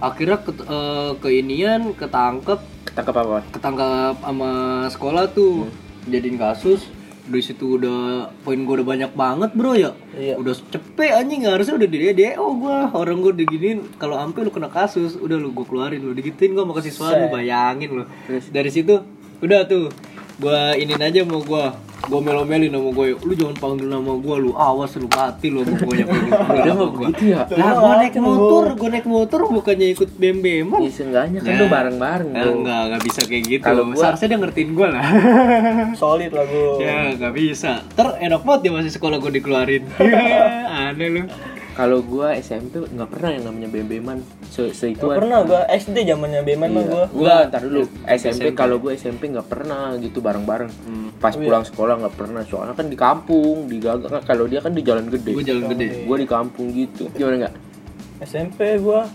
Akhirnya 0.01 0.41
ke, 0.41 0.53
eh, 0.53 1.13
keinian 1.21 1.93
ketangkep 1.97 2.61
ketangkep 2.93 3.15
apa 3.25 3.41
ketangkap 3.57 4.17
sama 4.21 4.51
sekolah 4.93 5.25
tuh 5.33 5.65
jadiin 6.09 6.39
kasus 6.39 6.89
di 7.23 7.39
situ 7.39 7.79
udah 7.79 8.35
poin 8.43 8.59
gue 8.59 8.75
udah 8.83 8.89
banyak 8.89 9.13
banget 9.15 9.51
bro 9.55 9.79
ya. 9.79 9.95
Iya. 10.19 10.35
udah 10.43 10.55
cepet 10.59 11.15
anjing. 11.15 11.47
Harusnya 11.47 11.79
udah 11.79 11.89
di 11.89 11.99
DO 12.11 12.47
gua. 12.59 12.91
Orang 12.91 13.23
gue 13.23 13.47
diginin 13.47 13.87
kalau 13.95 14.19
ampe 14.19 14.43
lu 14.43 14.51
kena 14.51 14.67
kasus 14.67 15.15
udah 15.15 15.39
lu 15.39 15.55
gue 15.55 15.63
keluarin 15.63 16.03
lu 16.03 16.19
digituin 16.19 16.51
gue 16.51 16.65
mau 16.67 16.75
kasih 16.75 16.91
suara 16.91 17.23
lu 17.23 17.31
bayangin 17.31 18.03
lu. 18.03 18.05
Dari 18.27 18.71
situ 18.75 18.99
udah 19.43 19.67
tuh 19.67 19.91
gua 20.39 20.75
inin 20.79 21.03
aja 21.03 21.23
mau 21.27 21.43
gua 21.43 21.79
gua 22.03 22.19
melo-melin 22.21 22.69
sama 22.69 22.91
gue 22.91 23.07
lu 23.17 23.33
jangan 23.33 23.57
panggil 23.57 23.87
nama 23.87 24.13
gua 24.13 24.37
lu 24.37 24.51
awas 24.53 24.91
lu 24.95 25.07
mati 25.07 25.47
lu 25.49 25.63
sama 25.63 25.81
gue 25.81 25.97
yang 25.97 26.09
panggil 26.11 26.65
nama 26.67 26.87
gua 26.89 27.07
gitu 27.09 27.25
ya 27.25 27.39
lah 27.49 27.73
gua 27.73 27.95
naik 27.97 28.17
motor 28.17 28.63
gua 28.75 28.89
naik 28.91 29.07
motor 29.07 29.41
bukannya 29.45 29.87
ikut 29.91 30.09
bem-beman 30.13 30.81
ya 30.81 30.91
seenggaknya 30.91 31.39
kan 31.41 31.53
lu 31.55 31.67
bareng 31.67 31.97
bareng 31.97 32.29
Eh, 32.29 32.41
bro 32.41 32.53
enggak, 32.55 32.81
enggak 32.85 33.03
bisa 33.03 33.21
kayak 33.23 33.43
gitu. 33.45 33.63
Kalau 33.63 33.83
gua- 33.87 33.99
Seharusnya 33.99 34.29
dia 34.29 34.39
ngertiin 34.39 34.71
gua 34.73 34.89
lah. 34.91 35.05
Solid 36.01 36.31
lah 36.31 36.45
gua. 36.45 36.73
ya, 36.79 36.99
enggak 37.13 37.33
bisa. 37.33 37.71
Ter 37.89 38.09
enak 38.19 38.41
banget 38.41 38.61
dia 38.63 38.73
masih 38.73 38.91
sekolah 38.91 39.17
gua 39.17 39.31
dikeluarin. 39.31 39.83
Aneh 40.83 41.09
lu. 41.09 41.23
Kalau 41.73 42.05
gua 42.05 42.37
SMP 42.37 42.85
nggak 42.85 43.09
pernah 43.09 43.31
yang 43.33 43.45
namanya 43.49 43.69
bem-beman 43.73 44.21
se 44.53 44.69
Gak 44.69 44.77
seituan 44.77 45.17
pernah 45.25 45.41
gua 45.41 45.65
SD 45.73 46.05
zamannya 46.05 46.45
Beman 46.45 46.69
mah 46.69 46.85
gua. 46.85 47.05
Gua 47.09 47.35
ntar 47.49 47.65
dulu 47.65 47.89
SMP, 48.05 48.53
SMP. 48.53 48.57
kalau 48.57 48.77
gua 48.77 48.93
SMP 48.93 49.33
nggak 49.33 49.49
pernah 49.49 49.97
gitu 49.97 50.21
bareng-bareng. 50.21 50.73
Hmm. 50.85 51.09
Pas 51.17 51.33
pulang 51.33 51.65
sekolah 51.65 51.97
nggak 52.05 52.15
pernah 52.15 52.43
soalnya 52.45 52.77
kan 52.77 52.87
di 52.93 52.97
kampung, 52.99 53.73
di 53.73 53.81
Gagang. 53.81 54.21
Kalau 54.23 54.45
dia 54.45 54.61
kan 54.61 54.77
di 54.77 54.85
jalan 54.85 55.09
gede. 55.09 55.33
Gua 55.33 55.45
jalan 55.45 55.65
gede. 55.73 55.87
Gua 56.05 56.17
di 56.21 56.29
kampung 56.29 56.67
gitu. 56.77 57.09
Gimana 57.17 57.49
nggak? 57.49 57.55
SMP 58.23 58.77
gua 58.77 59.09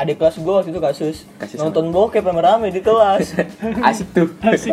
adik 0.00 0.16
kelas 0.16 0.40
gua 0.40 0.64
waktu 0.64 0.72
itu 0.72 0.80
kasus, 0.80 1.28
Kasus 1.36 1.60
nonton 1.60 1.92
bokep 1.92 2.24
rame-rame 2.24 2.72
di 2.72 2.80
kelas. 2.80 3.36
Asik 3.88 4.08
tuh. 4.16 4.32
Asik. 4.40 4.72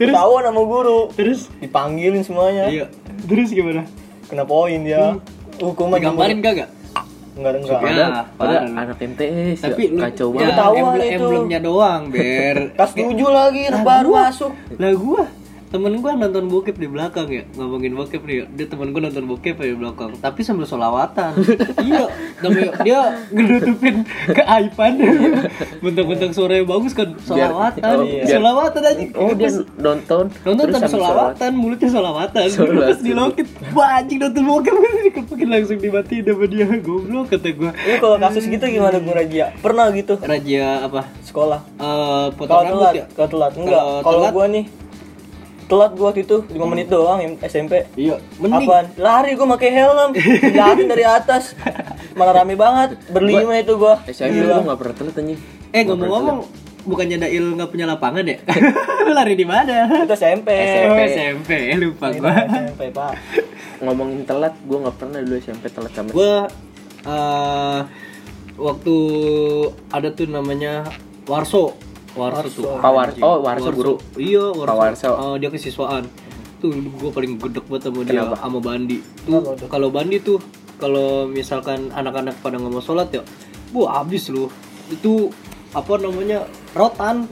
Ketahuan 0.00 0.48
sama 0.48 0.62
guru. 0.64 1.12
Terus 1.12 1.52
Dipanggilin 1.60 2.24
semuanya. 2.24 2.72
iya. 2.72 2.88
Terus 3.28 3.52
gimana? 3.52 3.84
Kena 4.32 4.48
poin 4.48 4.80
dia. 4.80 5.20
Hukuman 5.58 5.98
Digambarin 5.98 6.38
kagak? 6.38 6.68
Enggak 7.38 7.52
enggak. 7.54 7.80
Ya, 7.86 8.06
padahal 8.34 8.62
lu. 8.66 8.74
anak 8.74 8.98
MTS 8.98 9.58
Tapi 9.62 9.82
ya, 9.84 9.90
lu 9.90 9.98
kacau 10.00 10.26
ya, 10.26 10.34
banget. 10.34 10.48
Ketahuan 10.50 10.82
emblem- 10.82 11.06
itu. 11.06 11.22
emblemnya 11.22 11.60
doang, 11.62 12.02
Ber. 12.10 12.56
Kelas 12.74 12.92
7 12.92 13.28
lagi 13.30 13.62
baru 13.78 14.10
masuk. 14.12 14.52
Lah 14.74 14.92
gua 14.96 15.22
temen 15.68 16.00
gua 16.00 16.16
nonton 16.16 16.48
bokep 16.48 16.76
di 16.80 16.88
belakang 16.88 17.28
ya 17.28 17.44
ngomongin 17.56 17.92
bokep 17.92 18.22
nih. 18.24 18.48
Dia 18.56 18.66
temen 18.68 18.92
gua 18.92 19.08
nonton 19.08 19.24
bokep 19.28 19.56
ya 19.60 19.66
di 19.72 19.76
belakang 19.76 20.10
tapi 20.18 20.40
sambil 20.42 20.64
solawatan 20.64 21.32
iya 21.88 22.04
namanya 22.40 22.70
dia 22.82 23.00
ngelutupin 23.30 24.04
keaiban 24.32 24.92
bentuk-bentuk 25.84 26.30
suaranya 26.34 26.64
bagus 26.66 26.92
kan 26.96 27.14
solawatan 27.22 27.82
oh, 27.84 28.04
biar- 28.04 28.28
solawatan 28.28 28.82
aja. 28.82 29.04
Oh, 29.14 29.32
dia 29.36 29.50
nonton 29.78 30.24
nonton 30.42 30.66
tapi 30.72 30.88
solawatan 30.90 31.50
mulutnya 31.54 31.90
solawatan 31.92 32.46
terus 32.48 33.00
dilokit 33.04 33.46
wah 33.72 34.00
anjing 34.00 34.18
nonton 34.20 34.42
bokep. 34.44 34.74
Dikepukin 35.08 35.48
langsung 35.48 35.78
dimatiin 35.80 36.24
sama 36.26 36.44
dia. 36.48 36.66
Goblok 36.78 37.32
kata 37.32 37.48
gua. 37.56 37.70
Ini 37.72 37.96
kalau 38.00 38.16
kasus 38.20 38.44
gitu 38.44 38.64
gimana 38.68 38.98
gua 39.00 39.14
Raja? 39.24 39.54
Pernah 39.60 39.88
gitu? 39.94 40.14
Raja 40.20 40.84
apa? 40.84 41.00
Sekolah. 41.24 41.60
Eh 41.80 42.26
potong 42.36 42.50
Kalau 42.50 42.64
rambut 42.64 42.82
telat, 42.82 42.94
ya? 42.94 43.04
kalau 43.14 43.28
telat. 43.28 43.52
Enggak. 43.56 43.82
Kalau 44.04 44.20
gua 44.32 44.46
nih 44.48 44.64
telat 45.68 45.92
gua 45.94 46.10
waktu 46.10 46.24
itu 46.24 46.42
5 46.48 46.56
menit 46.72 46.88
doang 46.88 47.20
SMP. 47.44 47.84
iya 47.94 48.16
mending 48.40 48.66
Apaan? 48.66 48.86
Lari 48.96 49.36
gua 49.36 49.46
pakai 49.54 49.70
helm, 49.76 50.10
jatuh 50.56 50.86
dari 50.88 51.04
atas. 51.04 51.52
Malah 52.18 52.42
rame 52.42 52.56
banget, 52.56 52.96
berlima 53.12 53.52
itu 53.60 53.76
gua. 53.76 54.00
SMP 54.08 54.48
gua 54.48 54.64
nggak 54.64 54.78
pernah 54.80 54.94
telat 54.96 55.20
anjing. 55.20 55.38
Eh 55.68 55.82
ngomong-ngomong, 55.84 56.38
bukannya 56.88 57.16
Dail 57.20 57.44
nggak 57.52 57.68
punya 57.68 57.84
lapangan 57.84 58.24
ya? 58.24 58.40
Lu 59.04 59.12
lari 59.18 59.36
di 59.36 59.44
mana? 59.44 60.08
Itu 60.08 60.16
SMP. 60.16 60.48
Oh, 60.88 60.96
SMP, 61.04 61.50
lupa 61.76 62.16
gua. 62.16 62.32
SMP, 62.48 62.82
Pak. 62.88 63.12
Ngomongin 63.84 64.24
telat, 64.24 64.56
gua 64.64 64.88
nggak 64.88 64.96
pernah 64.96 65.20
dulu 65.20 65.36
SMP 65.36 65.68
telat 65.68 65.92
sama. 65.92 66.10
Gua 66.16 66.48
eh, 67.04 67.80
waktu 68.56 68.96
ada 69.92 70.08
tuh 70.16 70.26
namanya 70.32 70.88
Warso. 71.28 71.76
Warso 72.18 72.48
tuh. 72.50 72.64
Pak 72.76 72.90
War- 72.90 73.14
oh, 73.22 73.36
Warso 73.40 73.70
guru. 73.70 73.94
Iya, 74.14 74.50
Warso. 74.50 74.66
Pak 74.66 74.76
Warso. 74.76 75.10
Eh, 75.14 75.34
dia 75.38 75.48
kesiswaan. 75.48 76.04
Tuh 76.58 76.74
gua 76.98 77.14
paling 77.14 77.38
gedek 77.38 77.64
banget 77.70 77.86
sama 77.86 78.00
dia 78.02 78.12
Kenapa? 78.18 78.34
sama 78.36 78.58
Bandi. 78.58 78.98
Tuh 79.22 79.40
kalau 79.70 79.88
Bandi 79.88 80.18
tuh 80.18 80.42
kalau 80.76 81.26
misalkan 81.26 81.90
anak-anak 81.90 82.34
pada 82.38 82.58
nggak 82.58 82.70
mau 82.70 82.82
sholat 82.82 83.10
ya, 83.10 83.22
bu 83.70 83.86
abis 83.86 84.28
lu. 84.28 84.50
Itu 84.90 85.30
apa 85.70 85.94
namanya 85.96 86.42
rotan. 86.74 87.30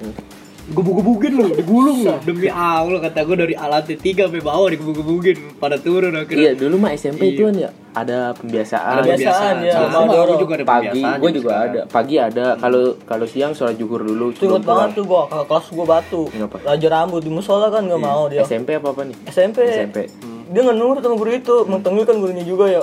Gebuk-gebukin 0.66 1.32
lu 1.32 1.46
digulung 1.54 1.98
lu 2.02 2.14
demi 2.26 2.50
Allah 2.50 2.98
kata 2.98 3.22
gue 3.22 3.36
dari 3.38 3.54
alat 3.54 3.86
tiga 3.96 4.26
sampai 4.26 4.42
bawah 4.42 4.66
digebuk-gebukin 4.66 5.62
pada 5.62 5.78
turun 5.78 6.10
Iya 6.10 6.22
akhirnya 6.22 6.50
dulu 6.58 6.74
mah 6.82 6.90
SMP 6.92 7.32
itu 7.32 7.46
kan 7.46 7.54
ya 7.54 7.70
ada 7.92 8.34
pembiasaan. 8.34 8.92
ada 8.92 9.02
pembiasaan 9.08 9.54
ya. 9.62 9.72
sama 9.78 9.88
Sama 9.94 10.12
gue 10.26 10.36
juga 10.36 10.52
ada 10.58 10.66
pagi 10.66 10.86
pembiasaan 10.90 11.18
gue 11.22 11.30
juga 11.32 11.48
sekarang. 11.48 11.70
ada 11.70 11.80
pagi 11.86 12.14
ada 12.18 12.46
kalau 12.58 12.82
kalau 13.02 13.26
siang 13.26 13.52
sholat 13.54 13.74
zuhur 13.74 14.02
dulu 14.02 14.34
Itu 14.34 14.44
inget 14.44 14.64
banget 14.64 14.88
tuh 14.98 15.04
gua 15.06 15.30
kakak 15.30 15.46
kelas 15.46 15.66
gua 15.70 15.86
batu. 15.86 16.22
Kenapa? 16.28 16.56
Raja 16.60 16.88
rambut 16.90 17.22
di 17.22 17.30
musola 17.30 17.70
kan 17.70 17.86
nggak 17.86 18.02
mau 18.02 18.26
dia. 18.26 18.42
SMP 18.42 18.74
apa 18.74 18.90
apa 18.90 19.02
nih 19.06 19.16
SMP. 19.30 19.58
SMP 19.64 19.98
Dia 20.46 20.60
nggak 20.62 20.78
nurut 20.78 21.02
sama 21.02 21.16
guru 21.18 21.30
itu, 21.34 21.56
mentengil 21.66 22.04
kan 22.06 22.16
gurunya 22.22 22.44
juga 22.46 22.70
ya. 22.70 22.82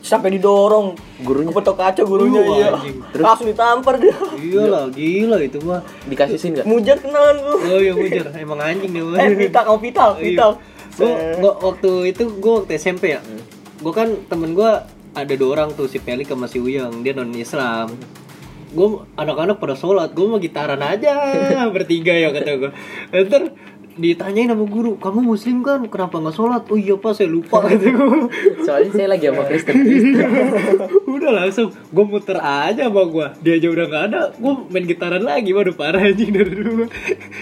Sampai 0.00 0.32
didorong. 0.34 0.96
Gurunya? 1.20 1.52
kepetok 1.52 1.76
kaca 1.76 2.02
gurunya 2.08 2.40
iya. 2.40 2.68
anjing. 2.72 2.96
Langsung 3.20 3.48
ditampar 3.52 3.94
dia. 4.00 4.16
iya 4.40 4.62
lah 4.64 4.84
gila 4.88 5.36
itu 5.44 5.60
mah 5.60 5.84
dikasihin 6.08 6.56
nggak 6.56 6.66
Mujar 6.66 6.96
kenalan 6.98 7.36
lu. 7.36 7.54
oh 7.60 7.80
iya 7.80 7.92
mujar 7.92 8.26
emang 8.34 8.60
anjing 8.64 8.90
dia 8.90 9.04
mah. 9.04 9.16
Eh, 9.20 9.36
Vital, 9.36 9.62
kamu 9.68 9.78
Vital, 9.84 10.10
Vital. 10.16 10.50
Gue 10.96 11.52
waktu 11.52 11.90
itu 12.12 12.22
gue 12.40 12.52
waktu 12.64 12.72
SMP 12.76 13.16
ya. 13.16 13.20
Gue 13.80 13.92
kan 13.92 14.08
temen 14.28 14.52
gue 14.52 14.70
ada 15.12 15.34
dua 15.36 15.48
orang 15.60 15.76
tuh 15.76 15.88
si 15.88 16.00
Pelik 16.00 16.32
sama 16.32 16.48
si 16.48 16.60
Uyang 16.60 17.04
dia 17.04 17.12
non 17.12 17.32
Islam. 17.36 17.92
Gue 18.72 19.04
anak-anak 19.20 19.60
pada 19.60 19.76
sholat, 19.76 20.16
gue 20.16 20.24
mau 20.24 20.40
gitaran 20.40 20.80
aja 20.80 21.12
bertiga 21.76 22.16
ya 22.16 22.32
kata 22.32 22.50
gue. 22.56 22.70
Ntar 23.12 23.42
ditanyain 23.94 24.48
sama 24.48 24.64
guru, 24.64 24.96
kamu 24.96 25.20
muslim 25.26 25.60
kan? 25.60 25.84
Kenapa 25.84 26.16
nggak 26.16 26.32
sholat? 26.32 26.62
Oh 26.66 26.76
iya 26.76 26.94
pak, 26.94 27.12
saya 27.12 27.28
lupa 27.28 27.60
gitu. 27.70 27.92
soalnya 28.62 28.90
saya 28.90 29.08
lagi 29.08 29.26
sama 29.26 29.42
Kristen 29.44 29.74
Kristen 29.78 30.30
udah 31.14 31.30
langsung 31.34 31.68
gue 31.70 32.04
muter 32.04 32.34
aja 32.36 32.82
sama 32.84 33.02
gue 33.04 33.26
dia 33.40 33.52
aja 33.54 33.68
udah 33.68 33.84
nggak 33.84 34.04
ada 34.04 34.20
gue 34.32 34.52
main 34.68 34.84
gitaran 34.84 35.22
lagi 35.22 35.50
waduh 35.50 35.70
parah 35.72 36.00
anjing 36.00 36.30
dari 36.30 36.50
dulu 36.52 36.88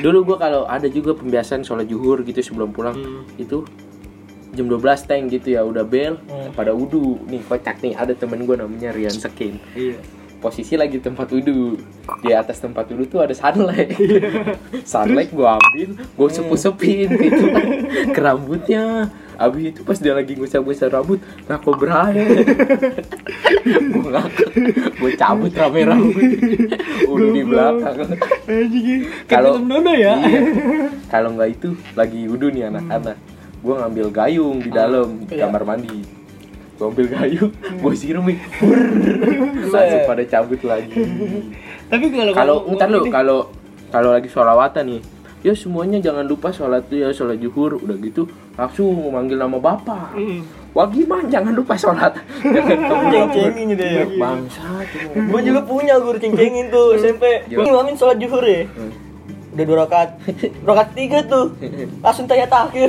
dulu 0.00 0.18
gue 0.24 0.36
kalau 0.38 0.66
ada 0.66 0.84
juga 0.86 1.14
pembiasaan 1.14 1.62
sholat 1.62 1.86
zuhur 1.86 2.20
gitu 2.20 2.40
sebelum 2.40 2.70
pulang 2.70 2.92
Hmm. 2.92 3.22
itu 3.36 3.64
jam 4.50 4.66
12 4.66 4.82
tank 5.02 5.30
gitu 5.30 5.48
ya 5.50 5.62
udah 5.62 5.82
bel 5.82 6.18
Hmm. 6.20 6.50
pada 6.50 6.70
wudhu 6.70 7.22
nih 7.24 7.40
kocak 7.40 7.80
nih 7.80 7.94
ada 7.94 8.12
temen 8.12 8.42
gue 8.42 8.52
namanya 8.54 8.90
Rian 8.90 9.14
Sekin 9.14 9.56
iya 9.72 9.96
posisi 10.40 10.74
lagi 10.74 10.96
di 10.96 11.04
tempat 11.04 11.28
wudhu. 11.28 11.76
Di 12.18 12.32
atas 12.32 12.58
tempat 12.58 12.88
wudhu 12.88 13.04
tuh 13.06 13.20
ada 13.20 13.32
sunlight. 13.32 13.92
Iya. 14.00 14.56
sunlight 14.82 15.30
gue 15.30 15.44
ambil 15.44 15.88
gue 15.94 16.28
sepu 16.28 16.56
sepin 16.56 17.06
gitu. 17.22 17.44
Ke 18.10 18.20
rambutnya. 18.20 19.12
Abis 19.36 19.72
itu 19.72 19.80
pas 19.80 19.96
dia 19.96 20.12
lagi 20.12 20.36
ngusap-ngusap 20.36 20.92
rambut 20.92 21.16
ngaku 21.44 21.70
berani 21.72 22.24
gue 23.92 24.10
ngakak. 24.10 24.50
Gue 24.96 25.10
cabut 25.14 25.52
rame 25.52 25.80
rambut. 25.84 26.24
Udah 27.06 27.28
di 27.30 27.42
belakang. 27.44 27.96
Anjing 28.48 29.00
Kalau- 29.24 29.60
kalau 29.60 29.92
ya? 29.92 30.14
Iya. 30.20 30.40
Kalau 31.08 31.28
nggak 31.36 31.50
itu 31.52 31.68
lagi 31.92 32.20
wudhu 32.24 32.48
nih 32.48 32.68
anak-anak. 32.68 33.16
Gua 33.60 33.84
ngambil 33.84 34.08
gayung 34.08 34.56
di 34.56 34.72
dalam 34.72 35.20
di 35.20 35.36
Iya. 35.36 35.44
kamar 35.44 35.68
mandi. 35.68 36.00
Gua 36.80 36.88
ambil 36.88 37.12
gayung, 37.12 37.52
gua 37.84 37.92
siramin. 37.92 38.40
Brrrr. 38.56 39.68
Langsung 39.76 40.02
pada 40.08 40.24
cabut 40.24 40.60
lagi. 40.64 40.88
tapi 41.92 42.08
kalau 42.08 42.32
Kalau 42.32 42.56
ntar 42.72 42.88
lu 42.88 43.04
ini- 43.04 43.12
kalau 43.12 43.38
kalau 43.92 44.16
lagi 44.16 44.32
sholawatan 44.32 44.88
nih, 44.88 45.00
ya 45.44 45.52
semuanya 45.52 46.00
jangan 46.00 46.24
lupa 46.24 46.48
sholat 46.48 46.88
tuh 46.88 46.96
ya 46.96 47.12
sholat 47.12 47.36
zuhur 47.36 47.76
udah 47.76 48.00
gitu 48.00 48.24
langsung 48.56 48.96
manggil 49.12 49.36
nama 49.36 49.60
bapak. 49.60 50.16
Mm. 50.16 50.40
Wah 50.72 50.88
gimana 50.88 51.28
jangan 51.28 51.52
lupa 51.52 51.76
sholat. 51.76 52.16
Ceng-cengin 52.40 53.76
gitu 53.76 53.84
ya. 53.84 54.04
Bangsa 54.16 54.64
Gue 55.12 55.40
juga 55.42 55.60
punya 55.60 56.00
guru 56.00 56.16
ceng-cengin 56.16 56.72
tuh 56.72 56.96
SMP. 56.96 57.44
Gue 57.44 57.60
ngimamin 57.60 57.92
sholat 57.92 58.16
zuhur 58.16 58.40
ya. 58.40 58.64
Hmm. 59.60 59.66
Udah 59.68 59.68
dua 59.68 59.78
rakaat, 59.84 60.10
rakaat 60.68 60.90
tiga 60.96 61.18
tuh, 61.20 61.52
langsung 62.00 62.24
tanya 62.24 62.48
takhir. 62.48 62.88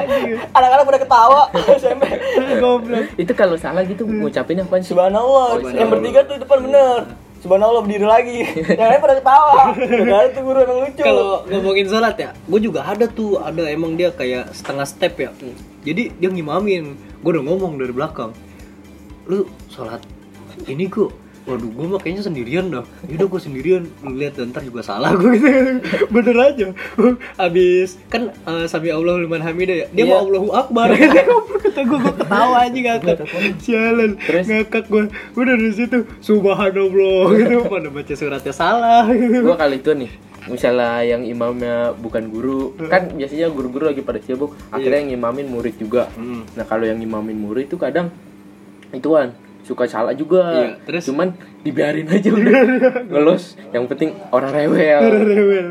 Anak-anak 0.56 0.84
pada 0.88 0.98
ketawa 0.98 1.42
SMP. 1.76 2.04
goblok 2.62 3.04
Itu 3.20 3.32
kalau 3.36 3.60
salah 3.60 3.84
gitu 3.84 4.08
ngucapin 4.08 4.64
apa 4.64 4.80
sih? 4.80 4.96
Subhanallah, 4.96 5.60
Oh, 5.60 5.68
yang 5.68 5.92
bertiga 5.92 6.24
tuh 6.24 6.40
depan 6.40 6.64
bener. 6.64 7.12
Subhanallah 7.36 7.84
berdiri 7.84 8.08
lagi. 8.08 8.38
Yang 8.64 8.88
lain 8.96 9.00
pada 9.04 9.14
ketawa. 9.20 9.54
Gak 9.76 10.16
ada 10.16 10.28
tuh 10.32 10.42
guru 10.42 10.58
emang 10.64 10.78
lucu. 10.88 11.02
kalau 11.04 11.30
ngomongin 11.46 11.86
sholat 11.86 12.16
ya 12.16 12.30
gue 12.32 12.60
juga 12.64 12.80
ada 12.82 13.04
tuh 13.06 13.36
ada 13.38 13.62
emang 13.68 13.92
dia 13.94 14.08
kayak 14.08 14.50
setengah 14.50 14.86
step 14.88 15.14
ya 15.20 15.30
jadi 15.84 16.10
dia 16.16 16.28
ngimamin 16.32 16.96
gue 17.20 17.30
udah 17.30 17.44
ngomong 17.44 17.76
dari 17.76 17.92
belakang 17.92 18.32
lu 19.28 19.44
sholat 19.68 20.00
ini 20.66 20.88
kok 20.88 21.12
waduh 21.46 21.70
gue 21.70 21.86
mah 21.86 21.98
kayaknya 21.98 22.22
sendirian 22.22 22.66
dah. 22.68 22.82
Yaudah 23.06 23.26
gue 23.26 23.40
sendirian 23.40 23.82
lu 24.02 24.14
lihat 24.14 24.34
dan 24.34 24.50
ntar 24.50 24.60
juga 24.60 24.82
salah 24.82 25.14
gue 25.14 25.30
gitu. 25.32 25.46
Bener 26.14 26.36
aja. 26.36 26.66
Abis 27.36 27.96
kan 28.06 28.28
eh, 28.30 28.66
sami 28.66 28.90
Allah 28.90 29.16
liman 29.16 29.38
hamidah 29.38 29.76
ya? 29.76 29.86
Dia 29.88 30.02
Iya. 30.02 30.10
mau 30.10 30.18
Allahu 30.22 30.48
Akbar. 30.50 30.90
Kata 31.56 31.80
gue 31.82 31.98
gue 31.98 32.14
ketawa 32.16 32.56
aja 32.62 32.78
ngakak 32.78 33.16
sialan 33.58 34.10
Terus? 34.18 34.44
ngakak 34.44 34.84
gue 34.86 35.02
udah 35.34 35.54
dari 35.54 35.72
situ 35.72 35.98
subhanallah 36.20 37.22
gitu. 37.38 37.56
Pada 37.64 37.88
baca 37.88 38.12
suratnya 38.12 38.50
salah. 38.50 39.06
Gitu 39.06 39.40
gua 39.40 39.54
kali 39.54 39.78
itu 39.78 39.92
nih 39.92 40.10
misalnya 40.46 41.02
yang 41.02 41.26
imamnya 41.26 41.90
bukan 41.92 42.30
guru 42.30 42.70
kan 42.86 43.10
biasanya 43.10 43.50
guru-guru 43.50 43.86
lagi 43.86 44.02
pada 44.02 44.18
sibuk. 44.18 44.54
Akhirnya 44.70 45.02
yang 45.02 45.14
imamin 45.16 45.46
murid 45.46 45.74
juga. 45.74 46.06
Hmm. 46.14 46.42
nah 46.54 46.62
kalau 46.62 46.82
yang 46.82 46.98
imamin 46.98 47.34
murid 47.34 47.66
itu 47.66 47.74
kadang 47.74 48.10
ituan 48.90 49.34
suka 49.66 49.90
salah 49.90 50.14
juga. 50.14 50.46
Iya, 50.54 50.70
terus? 50.86 51.10
cuman 51.10 51.34
dibiarin 51.66 52.06
aja 52.06 52.30
udah. 52.30 52.62
Ngelos 53.10 53.58
yang 53.74 53.90
penting 53.90 54.14
orang 54.30 54.54
rewel. 54.54 55.02
Rewel. 55.26 55.68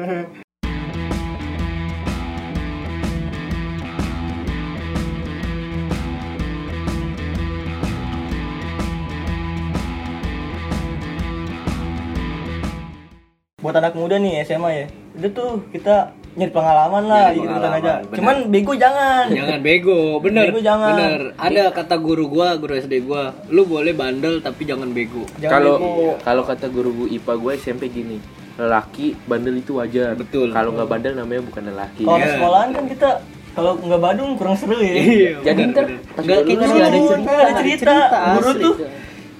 Buat 13.64 13.82
anak 13.82 13.96
muda 13.98 14.20
nih 14.20 14.44
SMA 14.44 14.70
ya. 14.76 14.86
Itu 15.16 15.28
tuh 15.32 15.52
kita 15.72 16.14
nyari 16.36 16.52
pengalaman 16.52 17.04
lah 17.06 17.26
Nyari 17.26 17.38
gitu 17.38 17.48
pengalaman, 17.48 17.80
aja. 17.80 17.94
bener. 18.02 18.16
Cuman 18.18 18.36
bego 18.46 18.74
jangan. 18.76 19.24
jangan 19.30 19.60
bego 19.62 20.00
bener 20.20 20.44
Bego 20.46 20.60
jangan. 20.62 20.92
bener 20.94 21.22
ada 21.34 21.64
kata 21.72 21.96
guru 21.98 22.26
gua 22.28 22.48
guru 22.54 22.74
SD 22.76 22.94
gua 23.02 23.24
lu 23.48 23.64
boleh 23.64 23.92
bandel 23.92 24.40
tapi 24.40 24.64
jangan 24.64 24.90
bego 24.90 25.24
Jangan 25.38 25.52
kalau 25.54 25.74
bego. 25.78 26.10
kalau 26.22 26.44
kata 26.44 26.68
guru 26.68 26.92
IPA 27.08 27.34
gue 27.36 27.52
SMP 27.56 27.84
gini 27.88 28.18
lelaki 28.56 29.16
bandel 29.22 29.56
itu 29.56 29.76
wajar 29.76 30.14
Betul. 30.14 30.52
kalau 30.52 30.72
nggak 30.72 30.88
bandel 30.90 31.14
namanya 31.14 31.42
bukan 31.42 31.64
lelaki 31.66 32.04
Kalau 32.04 32.16
Iya. 32.18 32.32
sekolahan 32.34 32.70
kan 32.70 32.86
kita 32.86 33.10
kalau 33.52 33.72
nggak 33.78 34.02
badung 34.02 34.30
kurang 34.36 34.56
seru 34.56 34.76
ya. 34.76 34.96
jadi 35.42 35.62
bener, 35.62 35.72
ntar 35.72 35.86
pas 36.10 36.22
Nggak, 36.22 36.40
gua 36.46 36.68
ada 36.82 37.00
cerita 37.02 37.34
ada 37.34 37.54
cerita. 37.58 37.96
Guru 38.36 38.52
tuh 38.58 38.76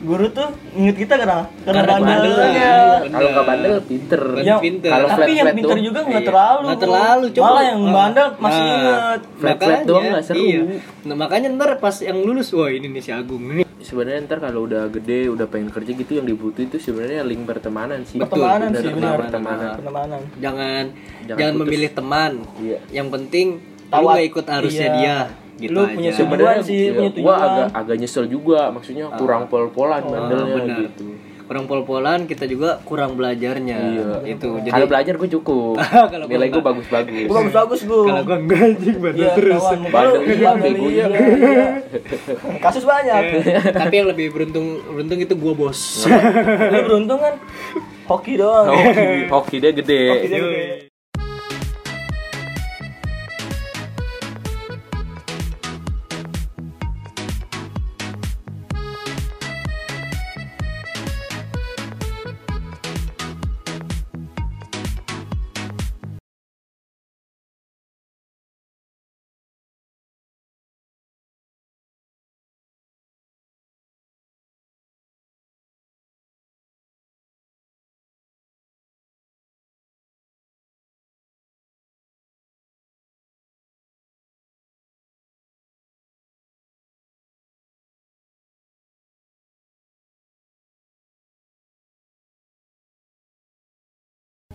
guru 0.06 0.26
tuh 0.30 0.48
inget 0.72 0.96
kita 0.96 1.14
karena 1.16 1.50
karena, 1.60 1.74
Karena 1.76 1.94
bandelnya. 1.98 2.30
bandel, 2.38 2.52
iya. 2.54 2.78
kalau 3.10 3.30
nggak 3.32 3.46
bandel 3.46 3.74
pinter 3.84 4.22
Yang 4.40 4.60
pinter. 4.62 4.90
Kalau 4.90 5.08
tapi 5.08 5.18
flat- 5.18 5.30
yang 5.32 5.46
flat 5.46 5.58
pinter 5.58 5.78
juga 5.82 6.00
nggak 6.02 6.16
iya. 6.16 6.30
terlalu. 6.30 6.62
nggak 6.64 6.80
terlalu 6.80 7.26
coba 7.32 7.46
Malah 7.46 7.64
yang 7.66 7.82
bandel 7.88 8.28
masih 8.38 8.62
Nah, 8.62 8.70
inget. 8.72 9.20
Flat-flat 9.36 9.52
makanya, 9.52 9.84
doang 9.84 10.06
nggak 10.08 10.24
seru. 10.24 10.40
iya. 10.40 10.60
nah 11.04 11.16
makanya 11.16 11.48
ntar 11.52 11.70
pas 11.78 11.96
yang 12.00 12.18
lulus 12.18 12.48
wah 12.52 12.68
ini 12.68 12.88
nih 12.88 13.00
si 13.00 13.12
Agung 13.12 13.44
ini 13.44 13.64
sebenarnya 13.80 14.20
ntar 14.24 14.40
kalau 14.40 14.66
udah 14.66 14.90
gede 14.90 15.20
udah 15.28 15.46
pengen 15.46 15.70
kerja 15.70 15.92
gitu 15.92 16.12
yang 16.14 16.26
dibutuhin 16.26 16.66
itu 16.68 16.78
sebenarnya 16.80 17.22
link 17.22 17.44
pertemanan 17.44 18.02
sih 18.02 18.18
Pertemanan 18.18 18.70
sih 18.72 18.82
link 18.84 18.98
benar. 18.98 19.18
pertemanan 19.20 19.74
Pertemanan. 19.76 20.22
jangan 20.36 20.84
Jangan 21.28 21.54
memilih 21.56 21.92
teman 21.92 22.32
Iya. 22.58 22.78
yang 22.92 23.08
penting 23.08 23.48
lu 23.88 24.02
at- 24.04 24.18
gak 24.18 24.26
ikut 24.26 24.46
arusnya 24.48 24.88
iya. 24.88 24.96
dia 24.96 25.18
gitu 25.58 25.72
Lu 25.72 25.82
aja 25.82 25.94
punya 25.94 26.12
sebenarnya 26.12 26.52
Tujuan 26.54 26.68
sih, 26.68 26.80
iya, 26.82 26.92
punya 26.94 27.10
gua 27.18 27.36
agak 27.38 27.68
agak 27.74 27.96
nyesel 27.98 28.26
juga 28.26 28.60
maksudnya 28.70 29.06
kurang 29.14 29.48
pol-polan 29.48 30.02
bandelnya 30.02 30.46
Ah, 30.46 30.56
benar. 30.58 30.78
gitu 30.84 31.08
kurang 31.46 31.66
pol-polan 31.66 32.26
kita 32.26 32.44
juga 32.44 32.82
kurang 32.82 33.14
belajarnya 33.14 33.78
Iya. 33.78 34.10
itu 34.28 34.50
jadi 34.60 34.72
kalau 34.76 34.88
belajar 34.90 35.14
gue 35.14 35.30
cukup 35.32 35.78
Kalau 35.78 36.26
nilai 36.26 36.50
gua 36.50 36.58
gue 36.58 36.64
bagus-bagus 36.66 37.24
Gua 37.24 37.36
bagus-bagus 37.40 37.82
gua. 37.86 38.02
kalau 38.04 38.24
gua 38.24 38.38
enggak 38.40 38.62
anjing 38.66 38.98
bandel 38.98 39.22
Iya, 39.22 39.30
terus 39.32 39.64
Bandel 39.86 40.22
iya, 40.26 40.50
bego 40.58 40.86
iya, 40.88 41.06
iya. 41.06 41.22
iya. 41.38 41.68
Kasus 42.58 42.82
banyak. 42.84 43.22
tapi 43.72 43.94
yang 43.94 44.10
lebih 44.10 44.28
beruntung 44.30 44.66
beruntung 44.88 45.20
itu 45.20 45.34
gua 45.36 45.54
bos 45.56 46.10
Lu 46.66 46.80
beruntung 46.84 47.20
kan 47.20 47.34
hoki 48.06 48.34
doang. 48.36 48.66
hoki 48.68 49.30
hoki 49.30 49.56
dia 49.60 49.72
gede 49.72 50.02
Hoki 50.12 50.28
dia 50.28 50.40
gede. 50.42 50.85